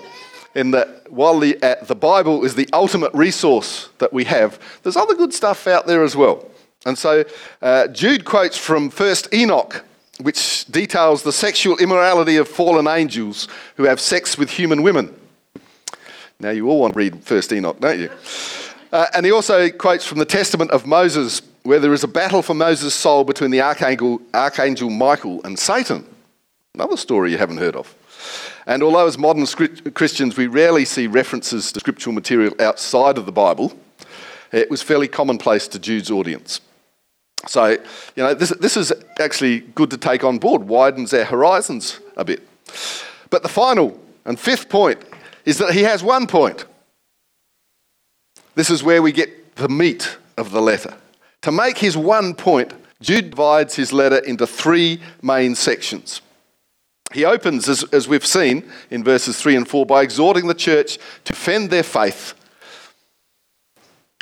In 0.55 0.71
that 0.71 1.11
while 1.11 1.37
the, 1.37 1.61
uh, 1.61 1.83
the 1.83 1.95
Bible 1.95 2.45
is 2.45 2.55
the 2.55 2.69
ultimate 2.71 3.13
resource 3.13 3.89
that 3.97 4.13
we 4.13 4.23
have, 4.23 4.59
there's 4.81 4.95
other 4.95 5.13
good 5.13 5.33
stuff 5.33 5.67
out 5.67 5.87
there 5.87 6.03
as 6.03 6.15
well. 6.15 6.47
And 6.85 6.97
so 6.97 7.25
uh, 7.61 7.87
Jude 7.89 8.23
quotes 8.23 8.57
from 8.57 8.89
1st 8.89 9.33
Enoch 9.33 9.83
which 10.21 10.65
details 10.65 11.23
the 11.23 11.31
sexual 11.31 11.77
immorality 11.79 12.37
of 12.37 12.47
fallen 12.47 12.87
angels 12.87 13.47
who 13.75 13.83
have 13.83 13.99
sex 13.99 14.37
with 14.37 14.49
human 14.49 14.83
women. 14.83 15.13
Now, 16.39 16.51
you 16.51 16.69
all 16.69 16.79
want 16.79 16.93
to 16.93 16.99
read 16.99 17.23
First 17.23 17.51
Enoch, 17.51 17.79
don't 17.79 17.99
you? 17.99 18.09
Uh, 18.91 19.07
and 19.15 19.25
he 19.25 19.31
also 19.31 19.69
quotes 19.71 20.05
from 20.05 20.19
the 20.19 20.25
Testament 20.25 20.71
of 20.71 20.85
Moses, 20.85 21.41
where 21.63 21.79
there 21.79 21.93
is 21.93 22.03
a 22.03 22.07
battle 22.07 22.41
for 22.41 22.53
Moses' 22.53 22.93
soul 22.93 23.23
between 23.23 23.49
the 23.49 23.61
archangel, 23.61 24.21
archangel 24.33 24.89
Michael 24.89 25.41
and 25.43 25.57
Satan. 25.57 26.05
Another 26.75 26.97
story 26.97 27.31
you 27.31 27.37
haven't 27.37 27.57
heard 27.57 27.75
of. 27.75 27.93
And 28.65 28.81
although, 28.81 29.05
as 29.05 29.15
modern 29.15 29.45
Christians, 29.45 30.35
we 30.35 30.47
rarely 30.47 30.85
see 30.85 31.05
references 31.05 31.71
to 31.71 31.79
scriptural 31.79 32.15
material 32.15 32.55
outside 32.59 33.19
of 33.19 33.27
the 33.27 33.31
Bible, 33.31 33.77
it 34.51 34.71
was 34.71 34.81
fairly 34.81 35.07
commonplace 35.07 35.67
to 35.67 35.77
Jude's 35.77 36.09
audience. 36.09 36.61
So, 37.45 37.67
you 37.67 38.23
know, 38.23 38.33
this, 38.33 38.49
this 38.59 38.75
is 38.75 38.91
actually 39.19 39.59
good 39.59 39.91
to 39.91 39.97
take 39.97 40.23
on 40.23 40.39
board, 40.39 40.63
widens 40.63 41.13
our 41.13 41.25
horizons 41.25 41.99
a 42.17 42.25
bit. 42.25 42.41
But 43.29 43.43
the 43.43 43.49
final 43.49 43.99
and 44.25 44.39
fifth 44.39 44.67
point 44.67 44.99
is 45.45 45.59
that 45.59 45.75
he 45.75 45.81
has 45.81 46.01
one 46.03 46.25
point. 46.25 46.65
This 48.55 48.71
is 48.71 48.81
where 48.81 49.03
we 49.03 49.11
get 49.11 49.57
the 49.57 49.69
meat 49.69 50.17
of 50.37 50.49
the 50.49 50.61
letter. 50.61 50.95
To 51.43 51.51
make 51.51 51.77
his 51.77 51.95
one 51.95 52.33
point, 52.33 52.73
Jude 52.99 53.29
divides 53.29 53.75
his 53.75 53.93
letter 53.93 54.17
into 54.17 54.47
three 54.47 55.01
main 55.21 55.53
sections. 55.53 56.21
He 57.13 57.25
opens, 57.25 57.69
as, 57.69 57.83
as 57.93 58.07
we've 58.07 58.25
seen 58.25 58.69
in 58.89 59.03
verses 59.03 59.39
3 59.39 59.55
and 59.55 59.67
4, 59.67 59.85
by 59.85 60.01
exhorting 60.01 60.47
the 60.47 60.53
church 60.53 60.97
to 61.25 61.33
defend 61.33 61.69
their 61.69 61.83
faith 61.83 62.33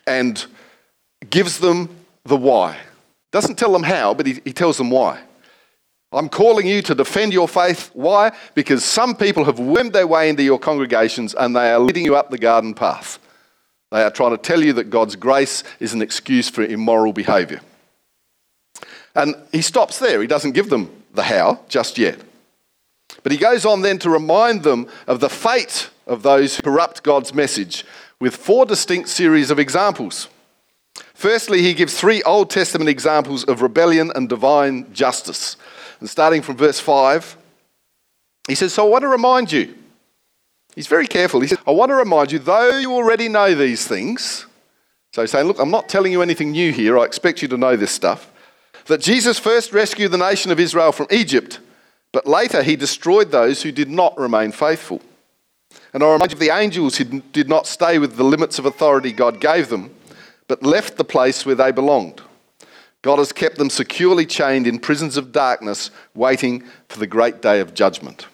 and 0.05 0.45
gives 1.29 1.59
them 1.59 1.89
the 2.25 2.35
why. 2.35 2.77
Doesn't 3.31 3.57
tell 3.57 3.71
them 3.71 3.83
how, 3.83 4.13
but 4.13 4.25
he, 4.25 4.41
he 4.43 4.51
tells 4.51 4.77
them 4.77 4.89
why. 4.89 5.21
I'm 6.11 6.27
calling 6.27 6.67
you 6.67 6.81
to 6.81 6.93
defend 6.95 7.31
your 7.31 7.47
faith. 7.47 7.89
Why? 7.93 8.35
Because 8.53 8.83
some 8.83 9.15
people 9.15 9.45
have 9.45 9.59
wormed 9.59 9.93
their 9.93 10.07
way 10.07 10.29
into 10.29 10.43
your 10.43 10.59
congregations 10.59 11.33
and 11.33 11.55
they 11.55 11.71
are 11.71 11.79
leading 11.79 12.03
you 12.03 12.17
up 12.17 12.29
the 12.29 12.37
garden 12.37 12.73
path. 12.73 13.17
They 13.91 14.03
are 14.03 14.11
trying 14.11 14.31
to 14.31 14.37
tell 14.37 14.61
you 14.61 14.73
that 14.73 14.89
God's 14.89 15.15
grace 15.15 15.63
is 15.79 15.93
an 15.93 16.01
excuse 16.01 16.49
for 16.49 16.63
immoral 16.63 17.13
behavior. 17.13 17.61
And 19.15 19.35
he 19.53 19.61
stops 19.61 19.99
there. 19.99 20.19
He 20.21 20.27
doesn't 20.27 20.51
give 20.51 20.69
them 20.69 20.91
the 21.13 21.23
how 21.23 21.61
just 21.69 21.97
yet. 21.97 22.19
But 23.23 23.31
he 23.31 23.37
goes 23.37 23.65
on 23.65 23.81
then 23.81 23.99
to 23.99 24.09
remind 24.09 24.63
them 24.63 24.87
of 25.07 25.19
the 25.19 25.29
fate 25.29 25.89
of 26.07 26.23
those 26.23 26.55
who 26.55 26.63
corrupt 26.63 27.03
God's 27.03 27.33
message 27.33 27.85
with 28.19 28.35
four 28.35 28.65
distinct 28.65 29.09
series 29.09 29.51
of 29.51 29.59
examples. 29.59 30.27
Firstly, 31.13 31.61
he 31.61 31.73
gives 31.73 31.99
three 31.99 32.21
Old 32.23 32.49
Testament 32.49 32.89
examples 32.89 33.43
of 33.43 33.61
rebellion 33.61 34.11
and 34.15 34.27
divine 34.27 34.91
justice. 34.93 35.55
And 35.99 36.09
starting 36.09 36.41
from 36.41 36.57
verse 36.57 36.79
5, 36.79 37.37
he 38.47 38.55
says, 38.55 38.73
So 38.73 38.85
I 38.85 38.89
want 38.89 39.03
to 39.03 39.07
remind 39.07 39.51
you 39.51 39.75
He's 40.75 40.87
very 40.87 41.07
careful. 41.07 41.41
He 41.41 41.47
says, 41.47 41.57
I 41.67 41.71
want 41.71 41.89
to 41.89 41.95
remind 41.95 42.31
you, 42.31 42.39
though 42.39 42.77
you 42.77 42.93
already 42.93 43.27
know 43.27 43.53
these 43.53 43.87
things, 43.87 44.45
so 45.13 45.21
he's 45.21 45.31
saying, 45.31 45.47
Look, 45.47 45.59
I'm 45.59 45.71
not 45.71 45.89
telling 45.89 46.11
you 46.11 46.21
anything 46.21 46.51
new 46.51 46.71
here. 46.71 46.97
I 46.97 47.03
expect 47.03 47.41
you 47.41 47.47
to 47.49 47.57
know 47.57 47.75
this 47.75 47.91
stuff. 47.91 48.31
That 48.85 49.01
Jesus 49.01 49.37
first 49.37 49.73
rescued 49.73 50.11
the 50.11 50.17
nation 50.17 50.51
of 50.51 50.59
Israel 50.59 50.91
from 50.91 51.07
Egypt, 51.11 51.59
but 52.11 52.27
later 52.27 52.63
he 52.63 52.75
destroyed 52.75 53.31
those 53.31 53.63
who 53.63 53.71
did 53.71 53.89
not 53.89 54.17
remain 54.17 54.51
faithful. 54.51 55.01
And 55.93 56.03
I 56.03 56.11
remind 56.11 56.31
you 56.31 56.35
of 56.35 56.39
the 56.39 56.55
angels 56.55 56.97
who 56.97 57.21
did 57.21 57.49
not 57.49 57.67
stay 57.67 57.99
with 57.99 58.15
the 58.15 58.23
limits 58.23 58.59
of 58.59 58.65
authority 58.65 59.11
God 59.11 59.39
gave 59.39 59.69
them, 59.69 59.93
but 60.47 60.63
left 60.63 60.97
the 60.97 61.03
place 61.03 61.45
where 61.45 61.55
they 61.55 61.71
belonged. 61.71 62.21
God 63.01 63.17
has 63.17 63.31
kept 63.31 63.57
them 63.57 63.69
securely 63.69 64.25
chained 64.25 64.67
in 64.67 64.79
prisons 64.79 65.17
of 65.17 65.31
darkness, 65.31 65.89
waiting 66.13 66.63
for 66.87 66.99
the 66.99 67.07
great 67.07 67.41
day 67.41 67.59
of 67.59 67.73
judgment. 67.73 68.27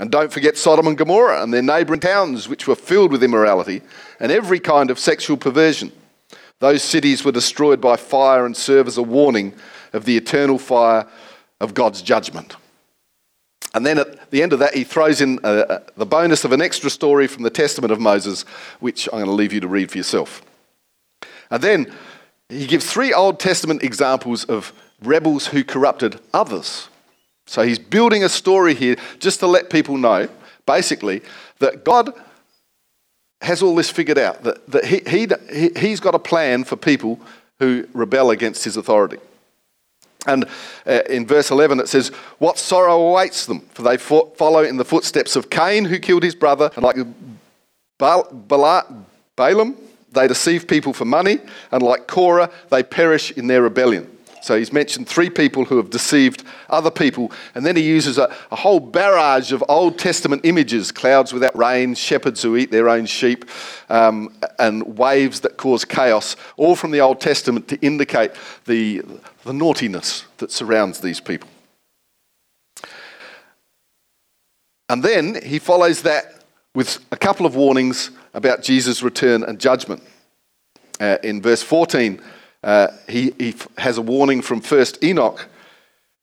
And 0.00 0.10
don't 0.10 0.32
forget 0.32 0.56
Sodom 0.56 0.86
and 0.86 0.96
Gomorrah 0.96 1.42
and 1.42 1.52
their 1.52 1.62
neighbouring 1.62 2.00
towns, 2.00 2.48
which 2.48 2.66
were 2.66 2.74
filled 2.74 3.12
with 3.12 3.22
immorality 3.22 3.82
and 4.18 4.32
every 4.32 4.58
kind 4.58 4.90
of 4.90 4.98
sexual 4.98 5.36
perversion. 5.36 5.92
Those 6.60 6.82
cities 6.82 7.24
were 7.24 7.32
destroyed 7.32 7.80
by 7.80 7.96
fire 7.96 8.46
and 8.46 8.56
serve 8.56 8.86
as 8.86 8.96
a 8.96 9.02
warning 9.02 9.52
of 9.92 10.04
the 10.04 10.16
eternal 10.16 10.58
fire 10.58 11.06
of 11.60 11.74
God's 11.74 12.00
judgment. 12.00 12.56
And 13.74 13.86
then 13.86 13.98
at 13.98 14.30
the 14.30 14.42
end 14.42 14.52
of 14.52 14.58
that, 14.58 14.74
he 14.74 14.84
throws 14.84 15.20
in 15.20 15.38
uh, 15.42 15.48
uh, 15.48 15.78
the 15.96 16.04
bonus 16.04 16.44
of 16.44 16.52
an 16.52 16.60
extra 16.60 16.90
story 16.90 17.26
from 17.26 17.42
the 17.42 17.50
Testament 17.50 17.90
of 17.90 18.00
Moses, 18.00 18.42
which 18.80 19.08
I'm 19.12 19.18
going 19.18 19.26
to 19.26 19.32
leave 19.32 19.52
you 19.52 19.60
to 19.60 19.68
read 19.68 19.90
for 19.90 19.96
yourself. 19.96 20.42
And 21.50 21.62
then 21.62 21.92
he 22.48 22.66
gives 22.66 22.90
three 22.90 23.14
Old 23.14 23.40
Testament 23.40 23.82
examples 23.82 24.44
of 24.44 24.72
rebels 25.02 25.46
who 25.46 25.64
corrupted 25.64 26.20
others. 26.34 26.88
So 27.46 27.62
he's 27.62 27.78
building 27.78 28.22
a 28.24 28.28
story 28.28 28.74
here 28.74 28.96
just 29.18 29.40
to 29.40 29.46
let 29.46 29.70
people 29.70 29.96
know, 29.96 30.28
basically, 30.66 31.22
that 31.58 31.84
God 31.84 32.12
has 33.40 33.62
all 33.62 33.74
this 33.74 33.90
figured 33.90 34.18
out, 34.18 34.44
that, 34.44 34.66
that 34.70 34.84
he, 34.84 35.00
he, 35.08 35.70
he's 35.78 35.98
got 35.98 36.14
a 36.14 36.18
plan 36.18 36.64
for 36.64 36.76
people 36.76 37.18
who 37.58 37.86
rebel 37.92 38.30
against 38.30 38.64
his 38.64 38.76
authority. 38.76 39.18
And 40.26 40.44
uh, 40.86 41.00
in 41.08 41.26
verse 41.26 41.50
11 41.50 41.80
it 41.80 41.88
says, 41.88 42.08
What 42.38 42.58
sorrow 42.58 43.00
awaits 43.00 43.46
them, 43.46 43.60
for 43.74 43.82
they 43.82 43.96
follow 43.96 44.62
in 44.62 44.76
the 44.76 44.84
footsteps 44.84 45.36
of 45.36 45.50
Cain, 45.50 45.84
who 45.84 45.98
killed 45.98 46.22
his 46.22 46.34
brother, 46.34 46.70
and 46.76 46.84
like 46.84 46.96
Balaam, 47.98 49.76
they 50.12 50.28
deceive 50.28 50.68
people 50.68 50.92
for 50.92 51.04
money, 51.04 51.38
and 51.70 51.82
like 51.82 52.06
Korah, 52.06 52.50
they 52.70 52.82
perish 52.82 53.32
in 53.32 53.46
their 53.46 53.62
rebellion. 53.62 54.11
So 54.42 54.58
he's 54.58 54.72
mentioned 54.72 55.08
three 55.08 55.30
people 55.30 55.64
who 55.64 55.76
have 55.76 55.88
deceived 55.88 56.42
other 56.68 56.90
people, 56.90 57.30
and 57.54 57.64
then 57.64 57.76
he 57.76 57.82
uses 57.82 58.18
a, 58.18 58.34
a, 58.50 58.56
whole 58.56 58.80
barrage 58.80 59.52
of 59.52 59.62
Old 59.68 59.98
Testament 59.98 60.44
images 60.44 60.90
clouds 60.90 61.32
without 61.32 61.56
rain, 61.56 61.94
shepherds 61.94 62.42
who 62.42 62.56
eat 62.56 62.72
their 62.72 62.88
own 62.88 63.06
sheep, 63.06 63.44
um, 63.88 64.34
and 64.58 64.98
waves 64.98 65.40
that 65.40 65.56
cause 65.56 65.84
chaos, 65.84 66.34
all 66.56 66.74
from 66.74 66.90
the 66.90 67.00
Old 67.00 67.20
Testament 67.20 67.68
to 67.68 67.80
indicate 67.82 68.32
the, 68.64 69.02
the 69.44 69.52
naughtiness 69.52 70.24
that 70.38 70.50
surrounds 70.50 71.00
these 71.00 71.20
people. 71.20 71.48
And 74.88 75.04
then 75.04 75.40
he 75.42 75.60
follows 75.60 76.02
that 76.02 76.42
with 76.74 76.98
a 77.12 77.16
couple 77.16 77.46
of 77.46 77.54
warnings 77.54 78.10
about 78.34 78.62
Jesus' 78.62 79.02
return 79.02 79.44
and 79.44 79.60
judgment. 79.60 80.02
Uh, 81.00 81.18
in 81.22 81.40
verse 81.40 81.62
14, 81.62 82.20
uh, 82.62 82.88
he, 83.08 83.32
he 83.38 83.54
has 83.78 83.98
a 83.98 84.02
warning 84.02 84.42
from 84.42 84.60
first 84.60 85.02
Enoch, 85.02 85.48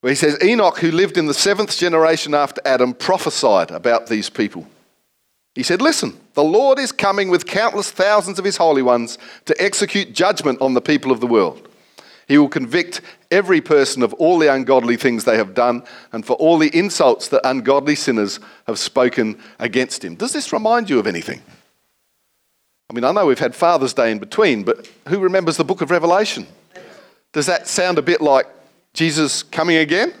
where 0.00 0.10
he 0.10 0.16
says, 0.16 0.42
Enoch, 0.42 0.78
who 0.78 0.90
lived 0.90 1.18
in 1.18 1.26
the 1.26 1.34
seventh 1.34 1.76
generation 1.76 2.34
after 2.34 2.60
Adam, 2.64 2.94
prophesied 2.94 3.70
about 3.70 4.06
these 4.06 4.30
people. 4.30 4.66
He 5.54 5.62
said, 5.62 5.82
Listen, 5.82 6.18
the 6.34 6.44
Lord 6.44 6.78
is 6.78 6.92
coming 6.92 7.28
with 7.28 7.46
countless 7.46 7.90
thousands 7.90 8.38
of 8.38 8.44
his 8.44 8.56
holy 8.56 8.82
ones 8.82 9.18
to 9.46 9.62
execute 9.62 10.14
judgment 10.14 10.60
on 10.60 10.74
the 10.74 10.80
people 10.80 11.12
of 11.12 11.20
the 11.20 11.26
world. 11.26 11.68
He 12.28 12.38
will 12.38 12.48
convict 12.48 13.00
every 13.32 13.60
person 13.60 14.04
of 14.04 14.14
all 14.14 14.38
the 14.38 14.52
ungodly 14.52 14.96
things 14.96 15.24
they 15.24 15.36
have 15.36 15.52
done 15.52 15.82
and 16.12 16.24
for 16.24 16.34
all 16.34 16.58
the 16.58 16.70
insults 16.72 17.26
that 17.28 17.44
ungodly 17.44 17.96
sinners 17.96 18.38
have 18.68 18.78
spoken 18.78 19.36
against 19.58 20.04
him. 20.04 20.14
Does 20.14 20.32
this 20.32 20.52
remind 20.52 20.88
you 20.88 21.00
of 21.00 21.08
anything? 21.08 21.42
I 22.90 22.92
mean, 22.92 23.04
I 23.04 23.12
know 23.12 23.26
we've 23.26 23.38
had 23.38 23.54
Father's 23.54 23.94
Day 23.94 24.10
in 24.10 24.18
between, 24.18 24.64
but 24.64 24.90
who 25.06 25.20
remembers 25.20 25.56
the 25.56 25.64
book 25.64 25.80
of 25.80 25.92
Revelation? 25.92 26.44
Does 27.32 27.46
that 27.46 27.68
sound 27.68 27.98
a 27.98 28.02
bit 28.02 28.20
like 28.20 28.46
Jesus 28.94 29.44
coming 29.44 29.76
again? 29.76 30.12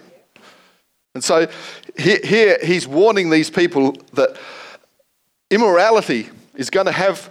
And 1.16 1.24
so 1.24 1.48
here 1.98 2.58
he's 2.62 2.86
warning 2.86 3.28
these 3.28 3.50
people 3.50 3.96
that 4.12 4.38
immorality 5.50 6.28
is 6.54 6.70
going 6.70 6.86
to 6.86 6.92
have 6.92 7.28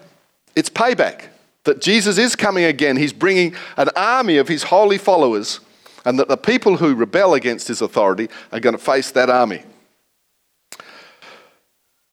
its 0.58 0.70
payback, 0.70 1.28
that 1.64 1.80
Jesus 1.80 2.18
is 2.18 2.36
coming 2.36 2.66
again. 2.66 2.98
He's 2.98 3.14
bringing 3.14 3.56
an 3.78 3.88
army 3.96 4.36
of 4.40 4.50
his 4.50 4.64
holy 4.64 4.98
followers, 4.98 5.62
and 6.04 6.20
that 6.20 6.28
the 6.28 6.36
people 6.36 6.76
who 6.76 6.94
rebel 6.94 7.34
against 7.34 7.70
his 7.70 7.82
authority 7.82 8.28
are 8.52 8.60
going 8.60 8.76
to 8.76 8.84
face 8.84 9.10
that 9.12 9.30
army. 9.30 9.64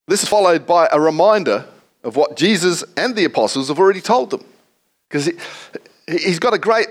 This 0.06 0.22
is 0.22 0.28
followed 0.28 0.64
by 0.64 0.88
a 0.92 1.00
reminder 1.00 1.66
of 2.06 2.14
what 2.14 2.36
Jesus 2.36 2.84
and 2.96 3.16
the 3.16 3.24
apostles 3.24 3.68
have 3.68 3.78
already 3.78 4.00
told 4.00 4.30
them. 4.30 4.44
Because 5.08 5.26
he, 5.26 5.32
he's 6.08 6.38
got 6.38 6.54
a 6.54 6.58
great, 6.58 6.86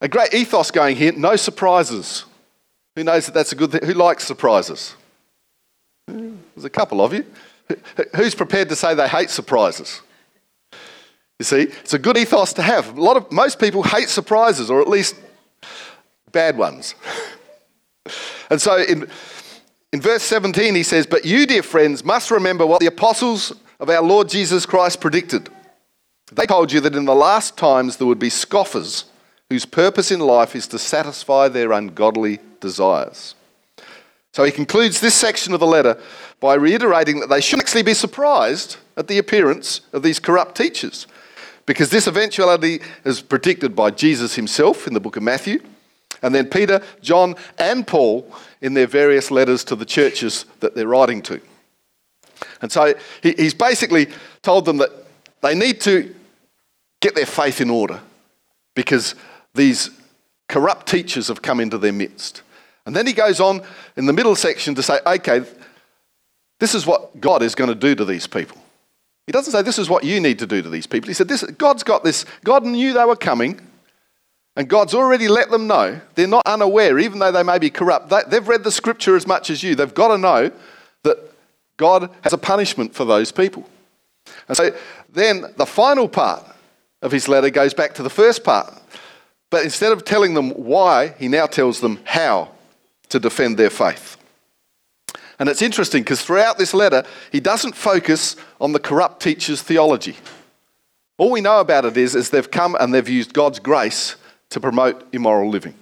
a 0.00 0.08
great 0.08 0.32
ethos 0.32 0.70
going 0.70 0.96
here 0.96 1.12
no 1.12 1.36
surprises. 1.36 2.24
Who 2.94 3.04
knows 3.04 3.26
that 3.26 3.34
that's 3.34 3.52
a 3.52 3.56
good 3.56 3.72
thing? 3.72 3.84
Who 3.84 3.94
likes 3.94 4.24
surprises? 4.24 4.94
There's 6.06 6.64
a 6.64 6.70
couple 6.70 7.00
of 7.00 7.12
you. 7.12 7.26
Who's 8.16 8.34
prepared 8.34 8.68
to 8.70 8.76
say 8.76 8.94
they 8.94 9.08
hate 9.08 9.30
surprises? 9.30 10.00
You 11.38 11.44
see, 11.44 11.62
it's 11.62 11.94
a 11.94 11.98
good 11.98 12.16
ethos 12.16 12.52
to 12.54 12.62
have. 12.62 12.96
A 12.96 13.00
lot 13.00 13.16
of 13.16 13.30
most 13.32 13.58
people 13.58 13.82
hate 13.82 14.08
surprises, 14.08 14.70
or 14.70 14.80
at 14.80 14.88
least 14.88 15.16
bad 16.30 16.56
ones. 16.56 16.94
and 18.50 18.60
so 18.60 18.76
in, 18.76 19.08
in 19.92 20.00
verse 20.00 20.22
17, 20.22 20.74
he 20.74 20.82
says, 20.82 21.06
But 21.06 21.24
you, 21.24 21.46
dear 21.46 21.62
friends, 21.62 22.04
must 22.04 22.30
remember 22.30 22.66
what 22.66 22.80
the 22.80 22.86
apostles 22.86 23.52
of 23.80 23.88
our 23.88 24.02
Lord 24.02 24.28
Jesus 24.28 24.66
Christ 24.66 25.00
predicted. 25.00 25.48
They 26.30 26.46
told 26.46 26.70
you 26.70 26.80
that 26.80 26.94
in 26.94 27.06
the 27.06 27.14
last 27.14 27.56
times 27.56 27.96
there 27.96 28.06
would 28.06 28.18
be 28.18 28.30
scoffers 28.30 29.06
whose 29.48 29.66
purpose 29.66 30.12
in 30.12 30.20
life 30.20 30.54
is 30.54 30.68
to 30.68 30.78
satisfy 30.78 31.48
their 31.48 31.72
ungodly 31.72 32.38
desires. 32.60 33.34
So 34.32 34.44
he 34.44 34.52
concludes 34.52 35.00
this 35.00 35.14
section 35.14 35.54
of 35.54 35.60
the 35.60 35.66
letter 35.66 36.00
by 36.38 36.54
reiterating 36.54 37.18
that 37.18 37.30
they 37.30 37.40
shouldn't 37.40 37.66
actually 37.66 37.82
be 37.82 37.94
surprised 37.94 38.76
at 38.96 39.08
the 39.08 39.18
appearance 39.18 39.80
of 39.92 40.04
these 40.04 40.20
corrupt 40.20 40.56
teachers, 40.56 41.08
because 41.66 41.90
this 41.90 42.06
eventuality 42.06 42.80
is 43.04 43.22
predicted 43.22 43.74
by 43.74 43.90
Jesus 43.90 44.36
himself 44.36 44.86
in 44.86 44.94
the 44.94 45.00
book 45.00 45.16
of 45.16 45.24
Matthew, 45.24 45.60
and 46.22 46.34
then 46.34 46.46
Peter, 46.46 46.80
John, 47.00 47.34
and 47.58 47.86
Paul 47.86 48.30
in 48.60 48.74
their 48.74 48.86
various 48.86 49.30
letters 49.30 49.64
to 49.64 49.74
the 49.74 49.84
churches 49.84 50.44
that 50.60 50.74
they're 50.74 50.86
writing 50.86 51.22
to. 51.22 51.40
And 52.62 52.70
so 52.70 52.94
he, 53.22 53.32
he's 53.32 53.54
basically 53.54 54.08
told 54.42 54.64
them 54.64 54.78
that 54.78 54.90
they 55.42 55.54
need 55.54 55.80
to 55.82 56.14
get 57.00 57.14
their 57.14 57.26
faith 57.26 57.60
in 57.60 57.70
order 57.70 58.00
because 58.74 59.14
these 59.54 59.90
corrupt 60.48 60.86
teachers 60.86 61.28
have 61.28 61.42
come 61.42 61.60
into 61.60 61.78
their 61.78 61.92
midst. 61.92 62.42
And 62.86 62.94
then 62.94 63.06
he 63.06 63.12
goes 63.12 63.40
on 63.40 63.62
in 63.96 64.06
the 64.06 64.12
middle 64.12 64.34
section 64.34 64.74
to 64.74 64.82
say, 64.82 64.98
okay, 65.06 65.42
this 66.58 66.74
is 66.74 66.86
what 66.86 67.20
God 67.20 67.42
is 67.42 67.54
going 67.54 67.68
to 67.68 67.74
do 67.74 67.94
to 67.94 68.04
these 68.04 68.26
people. 68.26 68.58
He 69.26 69.32
doesn't 69.32 69.52
say 69.52 69.62
this 69.62 69.78
is 69.78 69.88
what 69.88 70.04
you 70.04 70.20
need 70.20 70.38
to 70.40 70.46
do 70.46 70.60
to 70.60 70.68
these 70.68 70.86
people. 70.86 71.08
He 71.08 71.14
said, 71.14 71.28
this, 71.28 71.42
God's 71.42 71.82
got 71.82 72.04
this. 72.04 72.24
God 72.44 72.64
knew 72.64 72.92
they 72.92 73.04
were 73.04 73.16
coming, 73.16 73.60
and 74.56 74.68
God's 74.68 74.92
already 74.92 75.28
let 75.28 75.50
them 75.50 75.66
know. 75.66 76.00
They're 76.16 76.26
not 76.26 76.46
unaware, 76.46 76.98
even 76.98 77.18
though 77.18 77.32
they 77.32 77.44
may 77.44 77.58
be 77.58 77.70
corrupt. 77.70 78.10
They, 78.10 78.22
they've 78.26 78.48
read 78.48 78.64
the 78.64 78.72
scripture 78.72 79.14
as 79.14 79.26
much 79.26 79.48
as 79.50 79.62
you. 79.62 79.74
They've 79.74 79.94
got 79.94 80.08
to 80.08 80.18
know 80.18 80.50
that 81.04 81.29
God 81.80 82.10
has 82.20 82.34
a 82.34 82.38
punishment 82.38 82.94
for 82.94 83.06
those 83.06 83.32
people. 83.32 83.64
And 84.48 84.56
so 84.56 84.76
then 85.08 85.46
the 85.56 85.64
final 85.64 86.08
part 86.08 86.44
of 87.00 87.10
his 87.10 87.26
letter 87.26 87.48
goes 87.48 87.72
back 87.72 87.94
to 87.94 88.02
the 88.02 88.10
first 88.10 88.44
part. 88.44 88.70
But 89.48 89.64
instead 89.64 89.90
of 89.90 90.04
telling 90.04 90.34
them 90.34 90.50
why, 90.50 91.14
he 91.18 91.26
now 91.26 91.46
tells 91.46 91.80
them 91.80 91.98
how 92.04 92.50
to 93.08 93.18
defend 93.18 93.56
their 93.56 93.70
faith. 93.70 94.18
And 95.38 95.48
it's 95.48 95.62
interesting 95.62 96.02
because 96.02 96.20
throughout 96.20 96.58
this 96.58 96.74
letter, 96.74 97.02
he 97.32 97.40
doesn't 97.40 97.74
focus 97.74 98.36
on 98.60 98.72
the 98.72 98.78
corrupt 98.78 99.22
teacher's 99.22 99.62
theology. 99.62 100.16
All 101.16 101.30
we 101.30 101.40
know 101.40 101.60
about 101.60 101.86
it 101.86 101.96
is, 101.96 102.14
is 102.14 102.28
they've 102.28 102.50
come 102.50 102.76
and 102.78 102.92
they've 102.92 103.08
used 103.08 103.32
God's 103.32 103.58
grace 103.58 104.16
to 104.50 104.60
promote 104.60 105.08
immoral 105.14 105.48
living. 105.48 105.74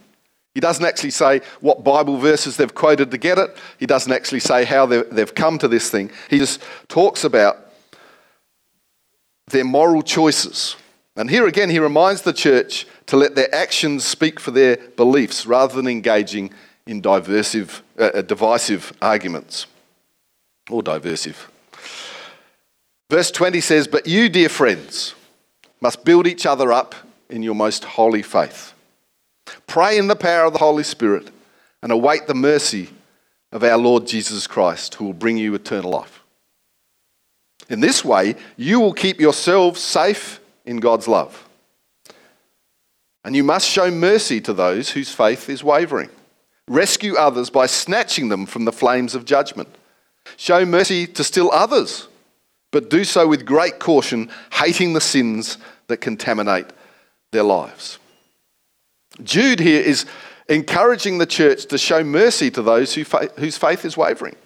He 0.58 0.60
doesn't 0.60 0.84
actually 0.84 1.12
say 1.12 1.40
what 1.60 1.84
Bible 1.84 2.16
verses 2.16 2.56
they've 2.56 2.74
quoted 2.74 3.12
to 3.12 3.16
get 3.16 3.38
it. 3.38 3.56
He 3.78 3.86
doesn't 3.86 4.12
actually 4.12 4.40
say 4.40 4.64
how 4.64 4.86
they've 4.86 5.32
come 5.32 5.56
to 5.58 5.68
this 5.68 5.88
thing. 5.88 6.10
He 6.28 6.38
just 6.38 6.60
talks 6.88 7.22
about 7.22 7.70
their 9.46 9.62
moral 9.62 10.02
choices. 10.02 10.74
And 11.14 11.30
here 11.30 11.46
again, 11.46 11.70
he 11.70 11.78
reminds 11.78 12.22
the 12.22 12.32
church 12.32 12.88
to 13.06 13.16
let 13.16 13.36
their 13.36 13.54
actions 13.54 14.04
speak 14.04 14.40
for 14.40 14.50
their 14.50 14.78
beliefs 14.96 15.46
rather 15.46 15.76
than 15.76 15.86
engaging 15.86 16.52
in 16.88 17.02
diversive, 17.02 17.80
uh, 17.96 18.10
uh 18.14 18.22
divisive 18.22 18.92
arguments 19.00 19.68
or 20.68 20.82
diversive. 20.82 21.52
Verse 23.08 23.30
20 23.30 23.60
says, 23.60 23.86
But 23.86 24.08
you, 24.08 24.28
dear 24.28 24.48
friends, 24.48 25.14
must 25.80 26.04
build 26.04 26.26
each 26.26 26.46
other 26.46 26.72
up 26.72 26.96
in 27.30 27.44
your 27.44 27.54
most 27.54 27.84
holy 27.84 28.22
faith. 28.22 28.74
Pray 29.68 29.98
in 29.98 30.08
the 30.08 30.16
power 30.16 30.46
of 30.46 30.54
the 30.54 30.58
Holy 30.58 30.82
Spirit 30.82 31.30
and 31.82 31.92
await 31.92 32.26
the 32.26 32.34
mercy 32.34 32.88
of 33.52 33.62
our 33.62 33.76
Lord 33.78 34.06
Jesus 34.06 34.46
Christ, 34.46 34.94
who 34.94 35.04
will 35.04 35.12
bring 35.12 35.36
you 35.36 35.54
eternal 35.54 35.90
life. 35.90 36.22
In 37.68 37.80
this 37.80 38.04
way, 38.04 38.34
you 38.56 38.80
will 38.80 38.94
keep 38.94 39.20
yourselves 39.20 39.80
safe 39.80 40.40
in 40.64 40.78
God's 40.78 41.06
love. 41.06 41.46
And 43.24 43.36
you 43.36 43.44
must 43.44 43.68
show 43.68 43.90
mercy 43.90 44.40
to 44.40 44.54
those 44.54 44.90
whose 44.90 45.12
faith 45.12 45.50
is 45.50 45.62
wavering. 45.62 46.08
Rescue 46.66 47.16
others 47.16 47.50
by 47.50 47.66
snatching 47.66 48.30
them 48.30 48.46
from 48.46 48.64
the 48.64 48.72
flames 48.72 49.14
of 49.14 49.26
judgment. 49.26 49.68
Show 50.38 50.64
mercy 50.64 51.06
to 51.06 51.22
still 51.22 51.50
others, 51.52 52.08
but 52.70 52.88
do 52.88 53.04
so 53.04 53.28
with 53.28 53.44
great 53.44 53.78
caution, 53.78 54.30
hating 54.52 54.94
the 54.94 55.00
sins 55.00 55.58
that 55.88 55.98
contaminate 55.98 56.66
their 57.32 57.42
lives. 57.42 57.98
Jude 59.22 59.60
here 59.60 59.80
is 59.80 60.06
encouraging 60.48 61.18
the 61.18 61.26
church 61.26 61.66
to 61.66 61.78
show 61.78 62.02
mercy 62.02 62.50
to 62.50 62.62
those 62.62 62.94
who 62.94 63.04
fa- 63.04 63.30
whose 63.38 63.56
faith 63.56 63.84
is 63.84 63.96
wavering, 63.96 64.36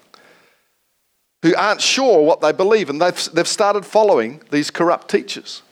who 1.42 1.54
aren't 1.56 1.80
sure 1.80 2.22
what 2.22 2.40
they 2.40 2.52
believe, 2.52 2.90
and 2.90 3.00
they've, 3.00 3.28
they've 3.32 3.48
started 3.48 3.84
following 3.84 4.42
these 4.50 4.70
corrupt 4.70 5.08
teachers. 5.08 5.62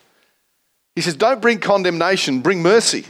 He 0.94 1.00
says, 1.00 1.14
Don't 1.14 1.40
bring 1.40 1.58
condemnation, 1.58 2.40
bring 2.40 2.62
mercy. 2.62 3.06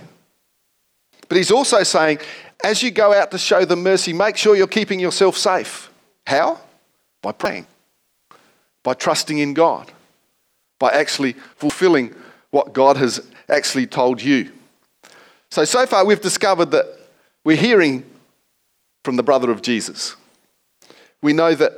But 1.29 1.37
he's 1.37 1.53
also 1.53 1.85
saying, 1.85 2.19
as 2.63 2.83
you 2.83 2.91
go 2.91 3.15
out 3.15 3.31
to 3.31 3.39
show 3.39 3.65
them 3.65 3.83
mercy, 3.83 4.13
make 4.13 4.37
sure 4.37 4.57
you're 4.57 4.67
keeping 4.67 5.01
yourself 5.01 5.37
safe. 5.37 5.91
How? 6.27 6.61
By 7.23 7.33
praying, 7.33 7.67
by 8.83 8.95
trusting 8.95 9.39
in 9.39 9.55
God, 9.55 9.91
by 10.79 10.91
actually 10.91 11.35
fulfilling 11.57 12.15
what 12.51 12.73
God 12.73 12.97
has 12.97 13.27
actually 13.49 13.87
told 13.87 14.21
you. 14.21 14.51
So, 15.51 15.65
so 15.65 15.87
far 15.87 16.05
we've 16.05 16.21
discovered 16.21 16.71
that 16.71 16.87
we're 17.45 17.57
hearing 17.57 18.05
from 19.05 19.17
the 19.17 19.23
brother 19.23 19.51
of 19.51 19.63
Jesus. 19.63 20.17
We 21.23 21.33
know 21.33 21.55
that 21.55 21.73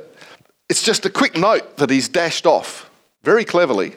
it's 0.69 0.83
just 0.83 1.05
a 1.05 1.09
quick 1.09 1.37
note 1.37 1.77
that 1.77 1.89
he's 1.89 2.07
dashed 2.07 2.45
off 2.45 2.89
very 3.23 3.45
cleverly 3.45 3.95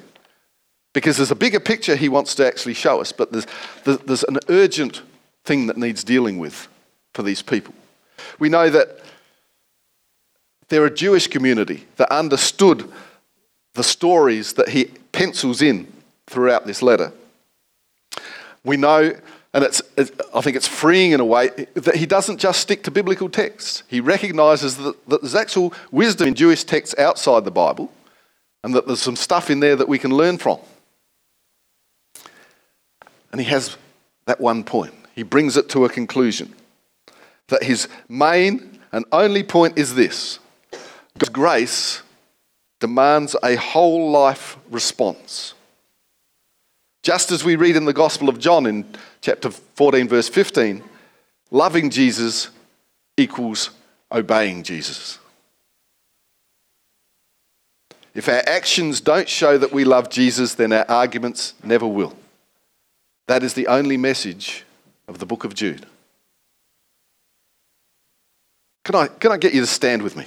because 0.93 1.17
there's 1.17 1.31
a 1.31 1.37
bigger 1.37 1.61
picture 1.61 1.95
he 1.95 2.09
wants 2.09 2.35
to 2.37 2.47
actually 2.47 2.75
show 2.75 3.01
us, 3.01 3.13
but 3.13 3.31
there's, 3.33 3.47
there's 3.85 4.25
an 4.25 4.39
urgent 4.49 5.03
thing 5.45 5.67
that 5.67 5.77
needs 5.77 6.03
dealing 6.03 6.39
with 6.39 6.69
for 7.13 7.23
these 7.23 7.43
people. 7.43 7.75
We 8.39 8.49
know 8.49 8.71
that 8.71 9.01
they're 10.69 10.87
a 10.87 10.95
Jewish 10.95 11.29
community 11.29 11.87
that 11.97 12.11
understood 12.11 12.91
the 13.75 13.85
stories 13.85 14.55
that 14.55 14.71
he 14.71 14.87
pencils 15.13 15.61
in 15.61 15.87
throughout 16.27 16.67
this 16.67 16.83
letter. 16.83 17.13
We 18.65 18.77
know 18.77 19.15
and 19.57 19.65
it's, 19.65 19.81
I 20.35 20.43
think 20.43 20.55
it's 20.55 20.69
freeing 20.69 21.13
in 21.13 21.21
a 21.21 21.25
way 21.25 21.49
that 21.73 21.95
he 21.95 22.05
doesn't 22.05 22.37
just 22.37 22.61
stick 22.61 22.83
to 22.83 22.91
biblical 22.91 23.31
texts. 23.31 23.85
He 23.89 24.01
recognizes 24.01 24.77
that, 24.77 25.09
that 25.09 25.23
there's 25.23 25.35
actual 25.35 25.73
wisdom 25.91 26.29
in 26.29 26.35
Jewish 26.35 26.63
texts 26.63 26.95
outside 26.99 27.47
the 27.47 27.51
Bible 27.51 27.91
and 28.63 28.75
that 28.75 28.87
there's 28.87 29.01
some 29.01 29.17
stuff 29.17 29.49
in 29.49 29.61
there 29.61 29.75
that 29.75 29.89
we 29.89 29.99
can 29.99 30.11
learn 30.11 30.37
from. 30.37 30.59
And 33.33 33.41
he 33.41 33.47
has 33.47 33.79
that 34.27 34.43
one 34.43 34.63
point. 34.63 34.93
He 35.15 35.23
brings 35.23 35.57
it 35.57 35.71
to 35.71 35.87
a 35.87 35.89
conclusion 35.89 36.55
that 37.49 37.63
his 37.63 37.89
main 38.11 38.79
and 38.93 39.07
only 39.11 39.43
point 39.43 39.79
is 39.79 39.95
this 39.95 40.39
God's 41.17 41.31
grace 41.31 42.03
demands 42.79 43.35
a 43.43 43.57
whole 43.57 44.11
life 44.11 44.59
response. 44.71 45.55
Just 47.07 47.31
as 47.31 47.45
we 47.45 47.55
read 47.55 47.77
in 47.77 47.85
the 47.85 47.93
Gospel 47.93 48.29
of 48.29 48.41
John 48.41 48.67
in 48.67 48.85
chapter 49.21 49.49
14, 49.49 50.09
verse 50.09 50.29
15, 50.29 50.83
loving 51.53 51.89
Jesus 51.89 52.49
equals 53.17 53.71
obeying 54.11 54.65
Jesus. 54.65 55.21
If 58.13 58.29
our 58.29 58.43
actions 58.49 59.01
don't 59.01 59.29
show 59.29 59.57
that 59.57 59.71
we 59.71 59.85
love 59.85 60.11
Jesus, 60.11 60.57
then 60.57 60.73
our 60.73 60.85
arguments 60.91 61.55
never 61.63 61.87
will. 61.87 62.13
That 63.29 63.45
is 63.45 63.55
the 63.55 63.69
only 63.69 63.97
message 63.97 64.65
of 65.07 65.21
the 65.21 65.27
book 65.27 65.45
of 65.45 65.55
Jude. 65.55 65.87
Can 68.85 68.97
I, 68.97 69.07
can 69.07 69.31
I 69.31 69.37
get 69.37 69.55
you 69.55 69.61
to 69.61 69.69
stand 69.69 70.03
with 70.03 70.17
me? 70.17 70.25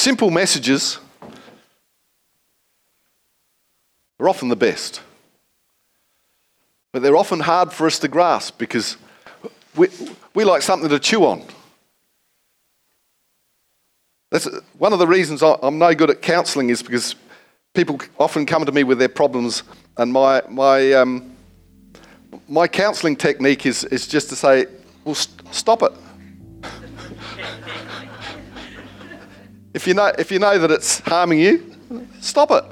Simple 0.00 0.30
messages 0.30 0.98
are 4.18 4.30
often 4.30 4.48
the 4.48 4.56
best. 4.56 5.02
But 6.90 7.02
they're 7.02 7.18
often 7.18 7.40
hard 7.40 7.70
for 7.70 7.86
us 7.86 7.98
to 7.98 8.08
grasp 8.08 8.56
because 8.56 8.96
we, 9.76 9.88
we 10.32 10.44
like 10.44 10.62
something 10.62 10.88
to 10.88 10.98
chew 10.98 11.26
on. 11.26 11.44
That's 14.30 14.48
one 14.78 14.94
of 14.94 15.00
the 15.00 15.06
reasons 15.06 15.42
I'm 15.42 15.76
no 15.76 15.94
good 15.94 16.08
at 16.08 16.22
counselling 16.22 16.70
is 16.70 16.82
because 16.82 17.14
people 17.74 18.00
often 18.18 18.46
come 18.46 18.64
to 18.64 18.72
me 18.72 18.84
with 18.84 18.98
their 18.98 19.10
problems, 19.10 19.64
and 19.98 20.10
my 20.10 20.40
my 20.48 20.94
um, 20.94 21.36
my 22.48 22.66
counselling 22.66 23.16
technique 23.16 23.66
is 23.66 23.84
is 23.84 24.06
just 24.06 24.30
to 24.30 24.34
say, 24.34 24.64
"Well, 25.04 25.14
st- 25.14 25.54
stop 25.54 25.82
it." 25.82 25.92
If 29.72 29.86
you 29.86 29.94
know, 29.94 30.12
if 30.18 30.32
you 30.32 30.38
know 30.38 30.58
that 30.58 30.70
it's 30.70 31.00
harming 31.00 31.40
you, 31.40 31.76
stop 32.20 32.50
it. 32.50 32.64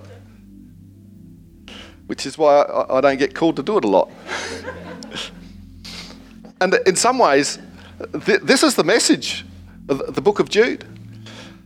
Which 2.06 2.26
is 2.26 2.36
why 2.36 2.62
I, 2.62 2.98
I 2.98 3.00
don't 3.00 3.18
get 3.18 3.34
called 3.34 3.56
to 3.56 3.62
do 3.62 3.78
it 3.78 3.84
a 3.84 3.88
lot. 3.88 4.10
and 6.60 6.74
in 6.86 6.96
some 6.96 7.18
ways, 7.18 7.58
th- 8.24 8.40
this 8.42 8.62
is 8.62 8.74
the 8.74 8.84
message 8.84 9.44
of 9.88 10.14
the 10.14 10.20
book 10.20 10.40
of 10.40 10.48
Jude. 10.48 10.84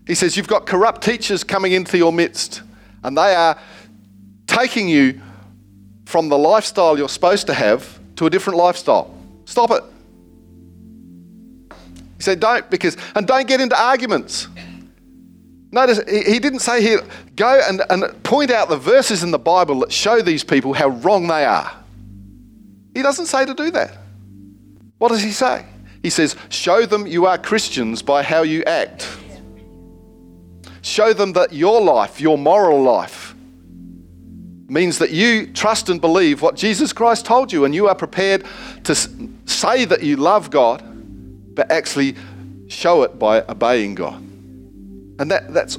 He 0.07 0.15
says, 0.15 0.37
You've 0.37 0.49
got 0.49 0.67
corrupt 0.67 1.03
teachers 1.03 1.45
coming 1.45 1.73
into 1.73 1.97
your 1.97 2.13
midst, 2.13 2.63
and 3.03 3.17
they 3.17 3.35
are 3.35 3.59
taking 4.47 4.89
you 4.89 5.21
from 6.05 6.29
the 6.29 6.37
lifestyle 6.37 6.99
you're 6.99 7.09
supposed 7.09 7.47
to 7.47 7.55
have 7.55 7.99
to 8.17 8.27
a 8.27 8.31
different 8.31 8.59
lifestyle. 8.59 9.17
Stop 9.47 9.71
it. 9.71 9.83
He 12.17 12.23
said, 12.23 12.41
Don't, 12.41 12.69
because, 12.71 12.97
and 13.15 13.27
don't 13.27 13.49
get 13.49 13.61
into 13.61 13.81
arguments. 13.81 14.49
Notice 15.73 16.01
he 16.07 16.39
didn't 16.39 16.59
say 16.61 16.83
here, 16.83 17.01
go 17.35 17.61
and, 17.67 17.83
and 17.89 18.23
point 18.23 18.51
out 18.51 18.69
the 18.69 18.77
verses 18.77 19.23
in 19.23 19.31
the 19.31 19.39
Bible 19.39 19.81
that 19.81 19.91
show 19.91 20.21
these 20.21 20.45
people 20.45 20.75
how 20.75 20.89
wrong 20.89 21.27
they 21.27 21.47
are. 21.47 21.73
He 22.95 23.01
doesn't 23.01 23.27
say 23.27 23.47
to 23.47 23.55
do 23.55 23.71
that. 23.71 23.97
What 24.99 25.09
does 25.09 25.23
he 25.23 25.33
say? 25.33 25.65
He 26.03 26.11
says, 26.11 26.37
show 26.51 26.85
them 26.85 27.07
you 27.07 27.25
are 27.25 27.39
Christians 27.39 28.03
by 28.03 28.23
how 28.23 28.43
you 28.43 28.63
act. 28.65 29.09
Show 30.83 31.15
them 31.15 31.33
that 31.33 31.55
your 31.55 31.81
life, 31.81 32.21
your 32.21 32.37
moral 32.37 32.83
life, 32.83 33.35
means 34.69 34.99
that 34.99 35.11
you 35.11 35.47
trust 35.53 35.89
and 35.89 36.01
believe 36.01 36.43
what 36.43 36.55
Jesus 36.55 36.93
Christ 36.93 37.25
told 37.25 37.51
you, 37.51 37.65
and 37.65 37.75
you 37.75 37.89
are 37.89 37.95
prepared 37.95 38.45
to 38.85 38.95
say 39.47 39.87
that 39.87 40.03
you 40.03 40.17
love 40.17 40.51
God, 40.51 40.83
but 41.55 41.71
actually 41.71 42.15
show 42.69 43.05
it 43.05 43.19
by 43.19 43.43
obeying 43.49 43.95
God. 43.95 44.23
And 45.19 45.31
that, 45.31 45.53
that's, 45.53 45.79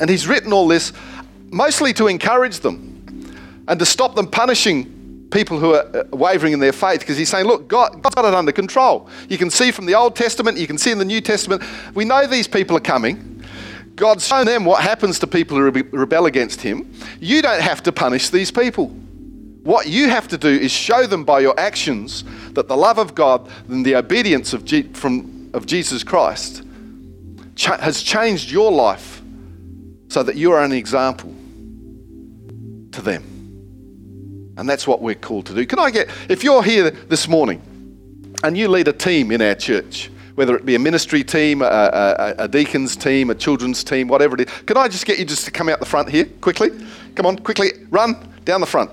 and 0.00 0.08
he's 0.08 0.26
written 0.26 0.52
all 0.52 0.68
this 0.68 0.92
mostly 1.50 1.92
to 1.92 2.06
encourage 2.06 2.60
them 2.60 2.92
and 3.68 3.78
to 3.78 3.86
stop 3.86 4.14
them 4.14 4.26
punishing 4.26 5.28
people 5.30 5.58
who 5.58 5.74
are 5.74 5.96
uh, 5.96 6.04
wavering 6.12 6.52
in 6.52 6.60
their 6.60 6.72
faith 6.72 7.00
because 7.00 7.16
he's 7.16 7.28
saying, 7.28 7.46
look, 7.46 7.68
God, 7.68 8.02
God's 8.02 8.14
got 8.14 8.24
it 8.24 8.34
under 8.34 8.52
control. 8.52 9.08
You 9.28 9.38
can 9.38 9.50
see 9.50 9.70
from 9.70 9.86
the 9.86 9.94
Old 9.94 10.14
Testament, 10.14 10.58
you 10.58 10.66
can 10.66 10.78
see 10.78 10.90
in 10.90 10.98
the 10.98 11.04
New 11.04 11.20
Testament, 11.20 11.62
we 11.94 12.04
know 12.04 12.26
these 12.26 12.48
people 12.48 12.76
are 12.76 12.80
coming. 12.80 13.42
God's 13.94 14.26
shown 14.26 14.46
them 14.46 14.64
what 14.64 14.82
happens 14.82 15.18
to 15.20 15.26
people 15.26 15.56
who 15.56 15.70
rebel 15.70 16.26
against 16.26 16.60
him. 16.60 16.92
You 17.20 17.42
don't 17.42 17.60
have 17.60 17.82
to 17.84 17.92
punish 17.92 18.30
these 18.30 18.50
people. 18.50 18.88
What 19.62 19.86
you 19.86 20.08
have 20.08 20.28
to 20.28 20.38
do 20.38 20.48
is 20.48 20.72
show 20.72 21.06
them 21.06 21.24
by 21.24 21.40
your 21.40 21.58
actions 21.58 22.24
that 22.52 22.68
the 22.68 22.76
love 22.76 22.98
of 22.98 23.14
God 23.14 23.48
and 23.68 23.84
the 23.84 23.96
obedience 23.96 24.52
of, 24.52 24.68
from, 24.94 25.50
of 25.52 25.66
Jesus 25.66 26.02
Christ 26.02 26.62
cha- 27.54 27.78
has 27.78 28.02
changed 28.02 28.50
your 28.50 28.70
life 28.70 29.22
so 30.08 30.22
that 30.22 30.36
you 30.36 30.52
are 30.52 30.62
an 30.62 30.72
example 30.72 31.34
to 32.92 33.00
them. 33.00 33.24
And 34.56 34.68
that's 34.68 34.86
what 34.86 35.00
we're 35.00 35.14
called 35.14 35.46
to 35.46 35.54
do. 35.54 35.64
Can 35.64 35.78
I 35.78 35.90
get, 35.90 36.10
if 36.28 36.44
you're 36.44 36.62
here 36.62 36.90
this 36.90 37.26
morning 37.26 37.62
and 38.44 38.56
you 38.56 38.68
lead 38.68 38.88
a 38.88 38.92
team 38.92 39.32
in 39.32 39.40
our 39.40 39.54
church, 39.54 40.10
whether 40.34 40.56
it 40.56 40.64
be 40.64 40.74
a 40.74 40.78
ministry 40.78 41.22
team, 41.22 41.62
a, 41.62 41.66
a, 41.66 42.34
a, 42.38 42.48
deacon's 42.48 42.96
team, 42.96 43.30
a 43.30 43.34
children's 43.34 43.84
team, 43.84 44.08
whatever 44.08 44.34
it 44.34 44.48
is. 44.48 44.60
Can 44.62 44.76
I 44.76 44.88
just 44.88 45.06
get 45.06 45.18
you 45.18 45.24
just 45.24 45.44
to 45.44 45.50
come 45.50 45.68
out 45.68 45.78
the 45.78 45.86
front 45.86 46.08
here 46.10 46.24
quickly? 46.40 46.70
Come 47.14 47.26
on, 47.26 47.38
quickly, 47.38 47.68
run 47.90 48.16
down 48.44 48.60
the 48.60 48.66
front. 48.66 48.90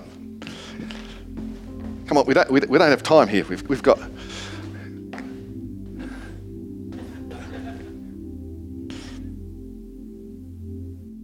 Come 2.07 2.17
on, 2.17 2.25
we 2.25 2.33
don't, 2.33 2.49
we, 2.49 2.59
we 2.61 2.77
don't 2.77 2.89
have 2.89 3.03
time 3.03 3.27
here. 3.27 3.45
We've, 3.45 3.67
we've 3.69 3.83
got. 3.83 3.99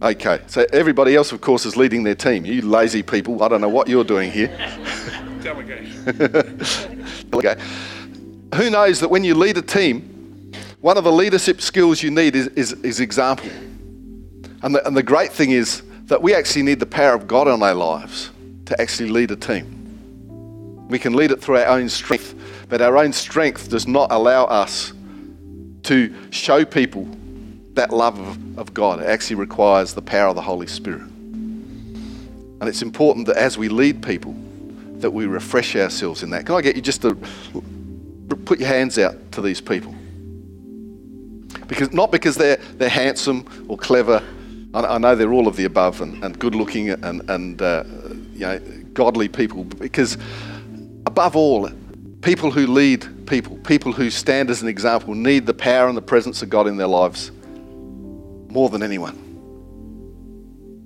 Okay, 0.02 0.40
so 0.46 0.66
everybody 0.74 1.16
else, 1.16 1.32
of 1.32 1.40
course, 1.40 1.64
is 1.64 1.74
leading 1.74 2.02
their 2.02 2.14
team. 2.14 2.44
You 2.44 2.60
lazy 2.60 3.02
people, 3.02 3.42
I 3.42 3.48
don't 3.48 3.62
know 3.62 3.68
what 3.70 3.88
you're 3.88 4.04
doing 4.04 4.30
here. 4.30 4.48
Delegation. 5.42 7.06
okay. 7.32 7.56
Who 8.54 8.68
knows 8.68 9.00
that 9.00 9.08
when 9.08 9.24
you 9.24 9.34
lead 9.34 9.56
a 9.56 9.62
team, 9.62 10.52
one 10.82 10.98
of 10.98 11.04
the 11.04 11.12
leadership 11.12 11.62
skills 11.62 12.02
you 12.02 12.10
need 12.10 12.36
is, 12.36 12.48
is, 12.48 12.72
is 12.84 13.00
example. 13.00 13.48
And 14.62 14.74
the, 14.74 14.86
and 14.86 14.94
the 14.94 15.02
great 15.02 15.32
thing 15.32 15.52
is 15.52 15.82
that 16.04 16.20
we 16.20 16.34
actually 16.34 16.62
need 16.62 16.78
the 16.78 16.86
power 16.86 17.14
of 17.14 17.26
God 17.26 17.48
in 17.48 17.62
our 17.62 17.74
lives 17.74 18.30
to 18.66 18.78
actually 18.78 19.08
lead 19.08 19.30
a 19.30 19.36
team. 19.36 20.86
We 20.88 20.98
can 20.98 21.14
lead 21.14 21.30
it 21.30 21.40
through 21.40 21.56
our 21.56 21.78
own 21.78 21.88
strength, 21.88 22.34
but 22.68 22.82
our 22.82 22.98
own 22.98 23.14
strength 23.14 23.70
does 23.70 23.88
not 23.88 24.12
allow 24.12 24.44
us 24.44 24.92
to 25.84 26.14
show 26.30 26.66
people 26.66 27.08
that 27.76 27.92
love 27.92 28.18
of, 28.18 28.58
of 28.58 28.74
God. 28.74 29.00
It 29.00 29.06
actually 29.06 29.36
requires 29.36 29.94
the 29.94 30.02
power 30.02 30.28
of 30.28 30.34
the 30.34 30.42
Holy 30.42 30.66
Spirit. 30.66 31.02
And 31.02 32.62
it's 32.62 32.82
important 32.82 33.26
that 33.26 33.36
as 33.36 33.56
we 33.56 33.68
lead 33.68 34.02
people, 34.02 34.34
that 35.00 35.10
we 35.10 35.26
refresh 35.26 35.76
ourselves 35.76 36.22
in 36.22 36.30
that. 36.30 36.46
Can 36.46 36.54
I 36.54 36.62
get 36.62 36.74
you 36.74 36.82
just 36.82 37.02
to 37.02 37.14
put 38.44 38.58
your 38.58 38.68
hands 38.68 38.98
out 38.98 39.14
to 39.32 39.42
these 39.42 39.60
people? 39.60 39.94
Because 41.66 41.92
not 41.92 42.10
because 42.10 42.36
they're 42.36 42.56
they're 42.74 42.88
handsome 42.88 43.44
or 43.68 43.76
clever. 43.76 44.22
I, 44.72 44.80
I 44.80 44.98
know 44.98 45.14
they're 45.14 45.32
all 45.32 45.48
of 45.48 45.56
the 45.56 45.64
above 45.64 46.00
and, 46.00 46.22
and 46.24 46.38
good 46.38 46.54
looking 46.54 46.90
and 46.90 47.28
and 47.28 47.60
uh, 47.60 47.84
you 48.32 48.40
know 48.40 48.58
godly 48.94 49.28
people. 49.28 49.64
Because 49.64 50.16
above 51.04 51.36
all, 51.36 51.68
people 52.22 52.50
who 52.50 52.66
lead 52.66 53.26
people, 53.26 53.56
people 53.58 53.92
who 53.92 54.08
stand 54.10 54.48
as 54.48 54.62
an 54.62 54.68
example, 54.68 55.14
need 55.14 55.44
the 55.44 55.54
power 55.54 55.88
and 55.88 55.96
the 55.96 56.02
presence 56.02 56.40
of 56.42 56.48
God 56.48 56.66
in 56.66 56.78
their 56.78 56.86
lives 56.86 57.32
more 58.56 58.70
than 58.70 58.82
anyone. 58.82 59.14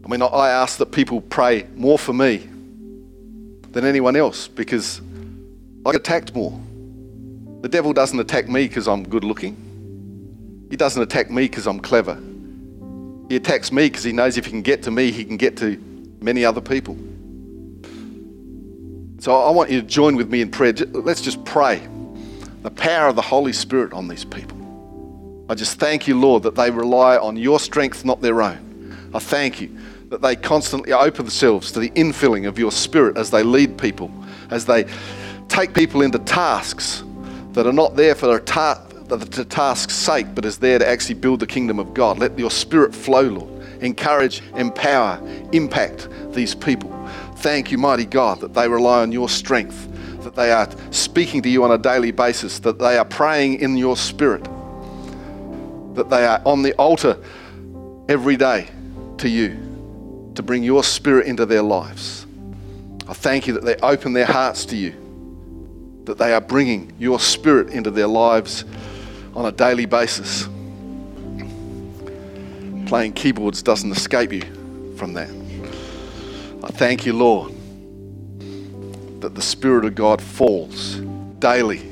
I 0.05 0.09
mean, 0.09 0.23
I 0.23 0.49
ask 0.49 0.79
that 0.79 0.91
people 0.91 1.21
pray 1.21 1.69
more 1.77 2.01
for 2.01 2.13
me 2.13 2.39
than 3.71 3.85
anyone 3.85 4.17
else 4.17 4.49
because 4.49 5.01
I 5.87 5.93
get 5.93 6.01
attacked 6.01 6.35
more. 6.35 6.61
The 7.61 7.69
devil 7.69 7.93
doesn't 7.93 8.19
attack 8.19 8.49
me 8.49 8.67
because 8.67 8.89
I'm 8.89 9.09
good 9.09 9.23
looking. 9.23 9.55
He 10.69 10.77
doesn't 10.77 11.01
attack 11.01 11.31
me 11.31 11.43
because 11.43 11.69
I'm 11.69 11.79
clever. 11.79 12.19
He 13.29 13.37
attacks 13.37 13.71
me 13.71 13.87
because 13.87 14.03
he 14.03 14.11
knows 14.11 14.37
if 14.37 14.47
he 14.47 14.51
can 14.51 14.63
get 14.63 14.83
to 14.83 14.91
me, 14.91 15.13
he 15.13 15.25
can 15.25 15.37
get 15.37 15.57
to 15.59 15.79
many 16.21 16.45
other 16.45 16.61
people. 16.61 16.97
So 19.21 19.33
I 19.33 19.51
want 19.53 19.71
you 19.71 19.81
to 19.81 19.87
join 19.87 20.17
with 20.17 20.29
me 20.29 20.41
in 20.41 20.51
prayer. 20.51 20.73
Let's 20.73 21.21
just 21.21 21.45
pray 21.45 21.87
the 22.63 22.71
power 22.73 23.07
of 23.07 23.15
the 23.15 23.23
Holy 23.23 23.53
Spirit 23.53 23.93
on 23.93 24.09
these 24.09 24.25
people. 24.25 24.60
I 25.51 25.55
just 25.57 25.81
thank 25.81 26.07
you, 26.07 26.17
Lord, 26.17 26.45
that 26.45 26.55
they 26.55 26.71
rely 26.71 27.17
on 27.17 27.37
your 27.37 27.59
strength, 27.59 28.05
not 28.05 28.21
their 28.21 28.41
own. 28.41 29.11
I 29.13 29.19
thank 29.19 29.61
you 29.61 29.77
that 30.09 30.23
they 30.23 30.37
constantly 30.37 30.93
open 30.93 31.25
themselves 31.25 31.73
to 31.73 31.81
the 31.81 31.91
infilling 31.91 32.47
of 32.47 32.57
your 32.57 32.71
spirit 32.71 33.17
as 33.17 33.33
they 33.33 33.43
lead 33.43 33.77
people, 33.77 34.13
as 34.51 34.65
they 34.65 34.87
take 35.49 35.75
people 35.75 36.03
into 36.03 36.21
tasks 36.21 37.03
that 37.51 37.67
are 37.67 37.73
not 37.73 37.97
there 37.97 38.15
for 38.15 38.29
the, 38.29 38.39
ta- 38.39 38.81
the 39.09 39.45
task's 39.45 39.97
sake, 39.97 40.29
but 40.37 40.45
is 40.45 40.57
there 40.59 40.79
to 40.79 40.89
actually 40.89 41.17
build 41.17 41.41
the 41.41 41.49
kingdom 41.49 41.81
of 41.81 41.95
God. 41.95 42.21
Let 42.21 42.39
your 42.39 42.53
spirit 42.53 42.95
flow, 42.95 43.23
Lord. 43.23 43.83
Encourage, 43.83 44.43
empower, 44.55 45.21
impact 45.51 46.09
these 46.33 46.55
people. 46.55 46.93
Thank 47.39 47.73
you, 47.73 47.79
mighty 47.79 48.07
God, 48.07 48.39
that 48.39 48.55
they 48.55 48.69
rely 48.69 49.03
on 49.03 49.11
your 49.11 49.29
strength, 49.29 49.89
that 50.23 50.37
they 50.37 50.53
are 50.53 50.69
speaking 50.93 51.43
to 51.43 51.49
you 51.49 51.65
on 51.65 51.73
a 51.73 51.79
daily 51.79 52.13
basis, 52.13 52.61
that 52.61 52.79
they 52.79 52.97
are 52.97 53.05
praying 53.05 53.59
in 53.59 53.77
your 53.77 53.97
spirit, 53.97 54.47
that 55.95 56.11
they 56.11 56.27
are 56.27 56.41
on 56.45 56.63
the 56.63 56.73
altar 56.75 57.19
every 58.09 58.37
day 58.37 58.69
to 59.19 59.29
you 59.29 60.33
to 60.35 60.43
bring 60.43 60.63
your 60.63 60.85
spirit 60.85 61.27
into 61.27 61.47
their 61.47 61.63
lives. 61.63 62.27
I 63.09 63.13
thank 63.13 63.47
you 63.47 63.55
that 63.55 63.65
they 63.65 63.77
open 63.77 64.13
their 64.13 64.27
hearts 64.27 64.65
to 64.67 64.77
you, 64.77 66.03
that 66.05 66.19
they 66.19 66.33
are 66.33 66.41
bringing 66.41 66.93
your 66.99 67.19
spirit 67.19 67.71
into 67.71 67.91
their 67.91 68.07
lives 68.07 68.65
on 69.35 69.47
a 69.47 69.53
daily 69.53 69.87
basis. 69.87 70.49
Playing 72.87 73.13
keyboards 73.13 73.63
doesn't 73.63 73.91
escape 73.91 74.33
you 74.33 74.95
from 74.97 75.13
that. 75.15 75.31
I 76.63 76.69
thank 76.69 77.07
you, 77.07 77.13
Lord, 77.13 77.53
that 79.21 79.35
the 79.35 79.43
Spirit 79.43 79.85
of 79.85 79.95
God 79.95 80.21
falls 80.21 80.97
daily 81.39 81.90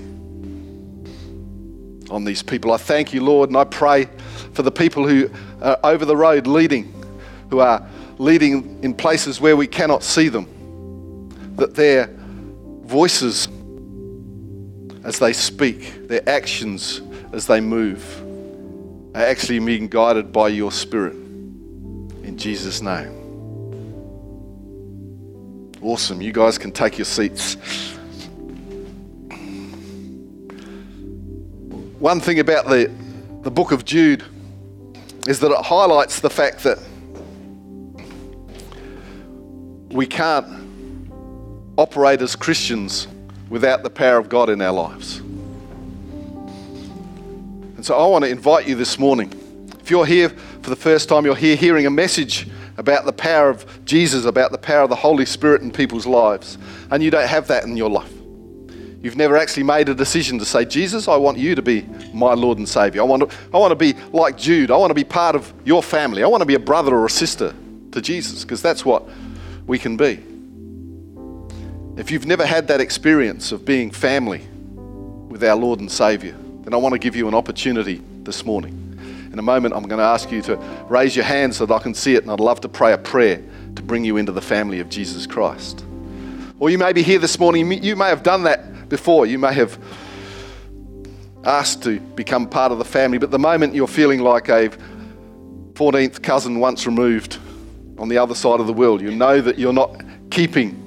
on 2.10 2.24
these 2.24 2.42
people. 2.42 2.72
I 2.72 2.76
thank 2.76 3.12
you, 3.12 3.22
Lord, 3.22 3.50
and 3.50 3.56
I 3.56 3.64
pray 3.64 4.08
for 4.52 4.62
the 4.62 4.70
people 4.70 5.06
who 5.06 5.30
are 5.60 5.78
over 5.84 6.04
the 6.04 6.16
road 6.16 6.46
leading, 6.46 6.92
who 7.50 7.60
are 7.60 7.86
leading 8.18 8.82
in 8.82 8.94
places 8.94 9.40
where 9.40 9.56
we 9.56 9.66
cannot 9.66 10.02
see 10.02 10.28
them, 10.28 10.46
that 11.56 11.74
their 11.74 12.10
voices 12.82 13.48
as 15.04 15.18
they 15.18 15.32
speak, 15.32 16.08
their 16.08 16.26
actions 16.28 17.00
as 17.32 17.46
they 17.46 17.60
move, 17.60 18.02
are 19.14 19.22
actually 19.22 19.58
being 19.58 19.88
guided 19.88 20.32
by 20.32 20.48
your 20.48 20.72
Spirit. 20.72 21.14
In 21.14 22.36
Jesus' 22.36 22.82
name. 22.82 23.14
Awesome. 25.80 26.20
You 26.20 26.32
guys 26.32 26.58
can 26.58 26.72
take 26.72 26.98
your 26.98 27.04
seats. 27.04 27.56
One 31.98 32.20
thing 32.20 32.38
about 32.38 32.66
the, 32.66 32.92
the 33.42 33.50
book 33.50 33.72
of 33.72 33.84
Jude 33.84 34.22
is 35.26 35.40
that 35.40 35.50
it 35.50 35.64
highlights 35.64 36.20
the 36.20 36.30
fact 36.30 36.62
that 36.62 36.78
we 39.90 40.06
can't 40.06 40.46
operate 41.76 42.22
as 42.22 42.36
Christians 42.36 43.08
without 43.50 43.82
the 43.82 43.90
power 43.90 44.16
of 44.16 44.28
God 44.28 44.48
in 44.48 44.62
our 44.62 44.72
lives. 44.72 45.18
And 47.76 47.84
so 47.84 47.96
I 47.96 48.06
want 48.06 48.24
to 48.24 48.30
invite 48.30 48.68
you 48.68 48.76
this 48.76 48.96
morning. 49.00 49.32
If 49.80 49.90
you're 49.90 50.06
here 50.06 50.28
for 50.28 50.70
the 50.70 50.76
first 50.76 51.08
time, 51.08 51.24
you're 51.24 51.34
here 51.34 51.56
hearing 51.56 51.86
a 51.86 51.90
message 51.90 52.46
about 52.76 53.06
the 53.06 53.12
power 53.12 53.50
of 53.50 53.84
Jesus, 53.84 54.24
about 54.24 54.52
the 54.52 54.58
power 54.58 54.82
of 54.82 54.88
the 54.88 54.94
Holy 54.94 55.26
Spirit 55.26 55.62
in 55.62 55.72
people's 55.72 56.06
lives, 56.06 56.58
and 56.92 57.02
you 57.02 57.10
don't 57.10 57.26
have 57.26 57.48
that 57.48 57.64
in 57.64 57.76
your 57.76 57.90
life. 57.90 58.17
You've 59.00 59.16
never 59.16 59.36
actually 59.36 59.62
made 59.62 59.88
a 59.88 59.94
decision 59.94 60.38
to 60.40 60.44
say, 60.44 60.64
Jesus, 60.64 61.06
I 61.06 61.16
want 61.16 61.38
you 61.38 61.54
to 61.54 61.62
be 61.62 61.82
my 62.12 62.34
Lord 62.34 62.58
and 62.58 62.68
Savior. 62.68 63.00
I 63.00 63.04
want 63.04 63.30
to, 63.30 63.36
I 63.54 63.58
want 63.58 63.70
to 63.70 63.76
be 63.76 63.94
like 64.12 64.36
Jude. 64.36 64.72
I 64.72 64.76
want 64.76 64.90
to 64.90 64.94
be 64.94 65.04
part 65.04 65.36
of 65.36 65.52
your 65.64 65.84
family. 65.84 66.24
I 66.24 66.26
want 66.26 66.40
to 66.40 66.46
be 66.46 66.54
a 66.54 66.58
brother 66.58 66.96
or 66.96 67.06
a 67.06 67.10
sister 67.10 67.54
to 67.92 68.00
Jesus, 68.00 68.42
because 68.42 68.60
that's 68.60 68.84
what 68.84 69.04
we 69.66 69.78
can 69.78 69.96
be. 69.96 70.22
If 71.96 72.10
you've 72.10 72.26
never 72.26 72.44
had 72.44 72.68
that 72.68 72.80
experience 72.80 73.52
of 73.52 73.64
being 73.64 73.90
family 73.90 74.46
with 75.28 75.44
our 75.44 75.56
Lord 75.56 75.80
and 75.80 75.90
Savior, 75.90 76.36
then 76.62 76.74
I 76.74 76.76
want 76.76 76.92
to 76.92 76.98
give 76.98 77.14
you 77.14 77.28
an 77.28 77.34
opportunity 77.34 78.02
this 78.24 78.44
morning. 78.44 79.28
In 79.32 79.38
a 79.38 79.42
moment, 79.42 79.74
I'm 79.74 79.84
going 79.84 79.98
to 79.98 80.04
ask 80.04 80.32
you 80.32 80.42
to 80.42 80.56
raise 80.88 81.14
your 81.14 81.24
hand 81.24 81.54
so 81.54 81.66
that 81.66 81.74
I 81.74 81.78
can 81.78 81.94
see 81.94 82.14
it, 82.14 82.22
and 82.22 82.32
I'd 82.32 82.40
love 82.40 82.60
to 82.62 82.68
pray 82.68 82.92
a 82.92 82.98
prayer 82.98 83.42
to 83.76 83.82
bring 83.82 84.04
you 84.04 84.16
into 84.16 84.32
the 84.32 84.40
family 84.40 84.80
of 84.80 84.88
Jesus 84.88 85.26
Christ. 85.26 85.84
Or 86.58 86.70
you 86.70 86.78
may 86.78 86.92
be 86.92 87.02
here 87.02 87.20
this 87.20 87.38
morning, 87.38 87.70
you 87.82 87.94
may 87.94 88.08
have 88.08 88.22
done 88.22 88.42
that 88.44 88.64
before. 88.88 89.26
You 89.26 89.38
may 89.38 89.54
have 89.54 89.78
asked 91.44 91.82
to 91.84 92.00
become 92.00 92.48
part 92.48 92.72
of 92.72 92.78
the 92.78 92.84
family, 92.84 93.18
but 93.18 93.30
the 93.30 93.38
moment 93.38 93.74
you're 93.74 93.86
feeling 93.86 94.20
like 94.20 94.48
a 94.48 94.70
14th 95.74 96.22
cousin 96.22 96.58
once 96.58 96.86
removed 96.86 97.38
on 97.98 98.08
the 98.08 98.18
other 98.18 98.34
side 98.34 98.60
of 98.60 98.66
the 98.66 98.72
world, 98.72 99.00
you 99.00 99.10
know 99.10 99.40
that 99.40 99.58
you're 99.58 99.72
not 99.72 100.02
keeping 100.30 100.84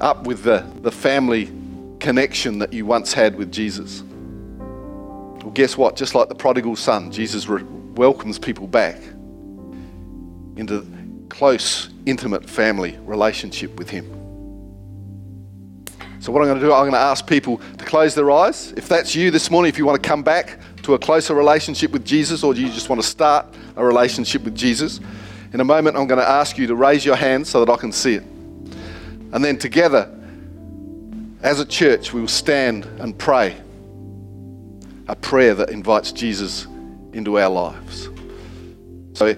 up 0.00 0.26
with 0.26 0.42
the, 0.42 0.64
the 0.82 0.92
family 0.92 1.50
connection 1.98 2.58
that 2.58 2.72
you 2.72 2.86
once 2.86 3.12
had 3.12 3.36
with 3.36 3.50
Jesus. 3.50 4.02
Well, 4.02 5.50
guess 5.50 5.76
what? 5.76 5.96
Just 5.96 6.14
like 6.14 6.28
the 6.28 6.34
prodigal 6.34 6.76
son, 6.76 7.10
Jesus 7.10 7.48
re- 7.48 7.62
welcomes 7.94 8.38
people 8.38 8.66
back 8.66 9.00
into 10.56 10.86
close, 11.28 11.90
intimate 12.06 12.48
family 12.48 12.98
relationship 13.04 13.76
with 13.78 13.90
Him. 13.90 14.17
So, 16.20 16.32
what 16.32 16.42
I'm 16.42 16.48
going 16.48 16.60
to 16.60 16.66
do, 16.66 16.72
I'm 16.72 16.82
going 16.82 16.92
to 16.92 16.98
ask 16.98 17.26
people 17.26 17.58
to 17.78 17.84
close 17.84 18.14
their 18.14 18.30
eyes. 18.30 18.72
If 18.76 18.88
that's 18.88 19.14
you 19.14 19.30
this 19.30 19.50
morning, 19.50 19.68
if 19.68 19.78
you 19.78 19.86
want 19.86 20.02
to 20.02 20.08
come 20.08 20.22
back 20.22 20.58
to 20.82 20.94
a 20.94 20.98
closer 20.98 21.34
relationship 21.34 21.92
with 21.92 22.04
Jesus, 22.04 22.42
or 22.42 22.54
you 22.54 22.68
just 22.68 22.88
want 22.88 23.00
to 23.00 23.06
start 23.06 23.46
a 23.76 23.84
relationship 23.84 24.42
with 24.42 24.56
Jesus, 24.56 25.00
in 25.52 25.60
a 25.60 25.64
moment 25.64 25.96
I'm 25.96 26.06
going 26.06 26.20
to 26.20 26.28
ask 26.28 26.58
you 26.58 26.66
to 26.66 26.74
raise 26.74 27.04
your 27.04 27.16
hand 27.16 27.46
so 27.46 27.64
that 27.64 27.72
I 27.72 27.76
can 27.76 27.92
see 27.92 28.14
it. 28.14 28.24
And 29.32 29.44
then 29.44 29.58
together, 29.58 30.14
as 31.42 31.60
a 31.60 31.64
church, 31.64 32.12
we 32.12 32.20
will 32.20 32.28
stand 32.28 32.84
and 33.00 33.16
pray 33.16 33.56
a 35.06 35.14
prayer 35.14 35.54
that 35.54 35.70
invites 35.70 36.12
Jesus 36.12 36.66
into 37.12 37.38
our 37.38 37.48
lives. 37.48 38.08
So, 39.14 39.34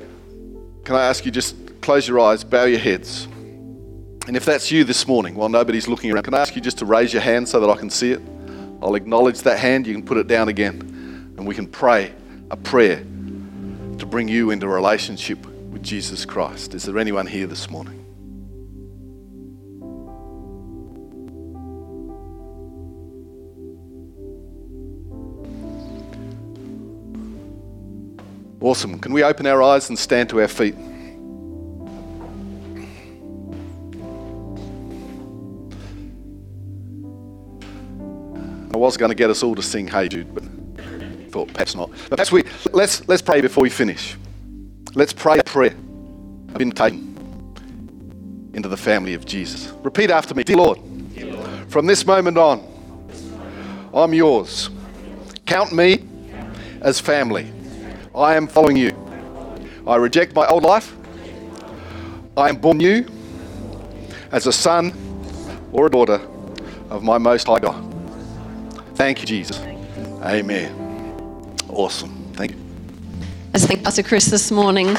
can 0.85 0.95
I 0.97 1.05
ask 1.05 1.25
you 1.25 1.31
just 1.31 1.55
close 1.81 2.07
your 2.07 2.21
eyes, 2.21 2.45
bow 2.45 2.65
your 2.65 2.79
heads. 2.79 3.27
And 4.31 4.37
if 4.37 4.45
that's 4.45 4.71
you 4.71 4.85
this 4.85 5.09
morning, 5.09 5.35
while 5.35 5.49
nobody's 5.49 5.89
looking 5.89 6.13
around, 6.13 6.23
can 6.23 6.35
I 6.35 6.39
ask 6.39 6.55
you 6.55 6.63
just 6.63 6.79
to 6.79 6.85
raise 6.85 7.13
your 7.13 7.21
hand 7.21 7.49
so 7.49 7.59
that 7.59 7.69
I 7.69 7.77
can 7.77 7.91
see 7.91 8.13
it? 8.13 8.21
I'll 8.81 8.95
acknowledge 8.95 9.41
that 9.41 9.59
hand. 9.59 9.89
You 9.89 9.93
can 9.93 10.05
put 10.05 10.19
it 10.19 10.29
down 10.29 10.47
again. 10.47 11.35
And 11.37 11.45
we 11.45 11.53
can 11.53 11.67
pray 11.67 12.15
a 12.49 12.57
prayer 12.57 12.99
to 12.99 14.07
bring 14.07 14.29
you 14.29 14.53
into 14.53 14.69
relationship 14.69 15.45
with 15.45 15.83
Jesus 15.83 16.25
Christ. 16.25 16.75
Is 16.77 16.85
there 16.85 16.97
anyone 16.97 17.27
here 17.27 17.49
this 17.49 17.69
morning? 17.69 17.97
Awesome. 28.61 29.01
Can 29.01 29.13
we 29.13 29.25
open 29.25 29.49
our 29.49 29.61
eyes 29.61 29.89
and 29.89 29.99
stand 29.99 30.29
to 30.29 30.41
our 30.41 30.47
feet? 30.47 30.77
Was 38.81 38.97
going 38.97 39.11
to 39.11 39.15
get 39.15 39.29
us 39.29 39.43
all 39.43 39.55
to 39.55 39.63
sing 39.63 39.87
Hey 39.87 40.09
Jude, 40.09 40.35
but 40.35 40.43
thought 41.31 41.53
perhaps 41.53 41.75
not. 41.75 41.91
But 42.09 42.17
perhaps 42.17 42.33
we 42.33 42.45
let's 42.73 43.07
let's 43.09 43.23
pray 43.23 43.43
before 43.43 43.63
we 43.63 43.71
finish. 43.71 44.17
Let's 44.95 45.13
pray 45.13 45.39
a 45.39 45.45
prayer 45.45 45.77
of 46.55 46.61
invitation 46.61 47.07
into 48.55 48.69
the 48.69 48.77
family 48.77 49.15
of 49.15 49.27
Jesus. 49.27 49.73
Repeat 49.83 50.11
after 50.11 50.35
me, 50.35 50.43
dear 50.43 50.57
Lord. 50.57 50.81
From 51.69 51.87
this 51.87 52.05
moment 52.07 52.39
on, 52.39 52.67
I'm 53.93 54.15
yours. 54.15 54.71
Count 55.47 55.73
me 55.73 56.03
as 56.81 56.99
family. 56.99 57.53
I 58.15 58.35
am 58.35 58.49
following 58.49 58.77
you. 58.77 58.91
I 59.87 59.97
reject 59.97 60.35
my 60.35 60.47
old 60.47 60.63
life. 60.63 60.97
I 62.37 62.49
am 62.49 62.57
born 62.57 62.79
new 62.79 63.07
as 64.33 64.47
a 64.47 64.53
son 64.53 64.93
or 65.71 65.87
a 65.87 65.91
daughter 65.91 66.21
of 66.89 67.03
my 67.03 67.19
Most 67.19 67.47
High 67.47 67.61
God. 67.61 67.90
Thank 69.01 69.21
you, 69.23 69.27
Jesus. 69.27 69.59
Amen. 70.23 71.57
Awesome. 71.71 72.11
Thank 72.35 72.51
you. 72.51 72.59
Let's 73.51 73.65
thank 73.65 73.83
Pastor 73.83 74.03
Chris 74.03 74.27
this 74.27 74.51
morning. 74.51 74.95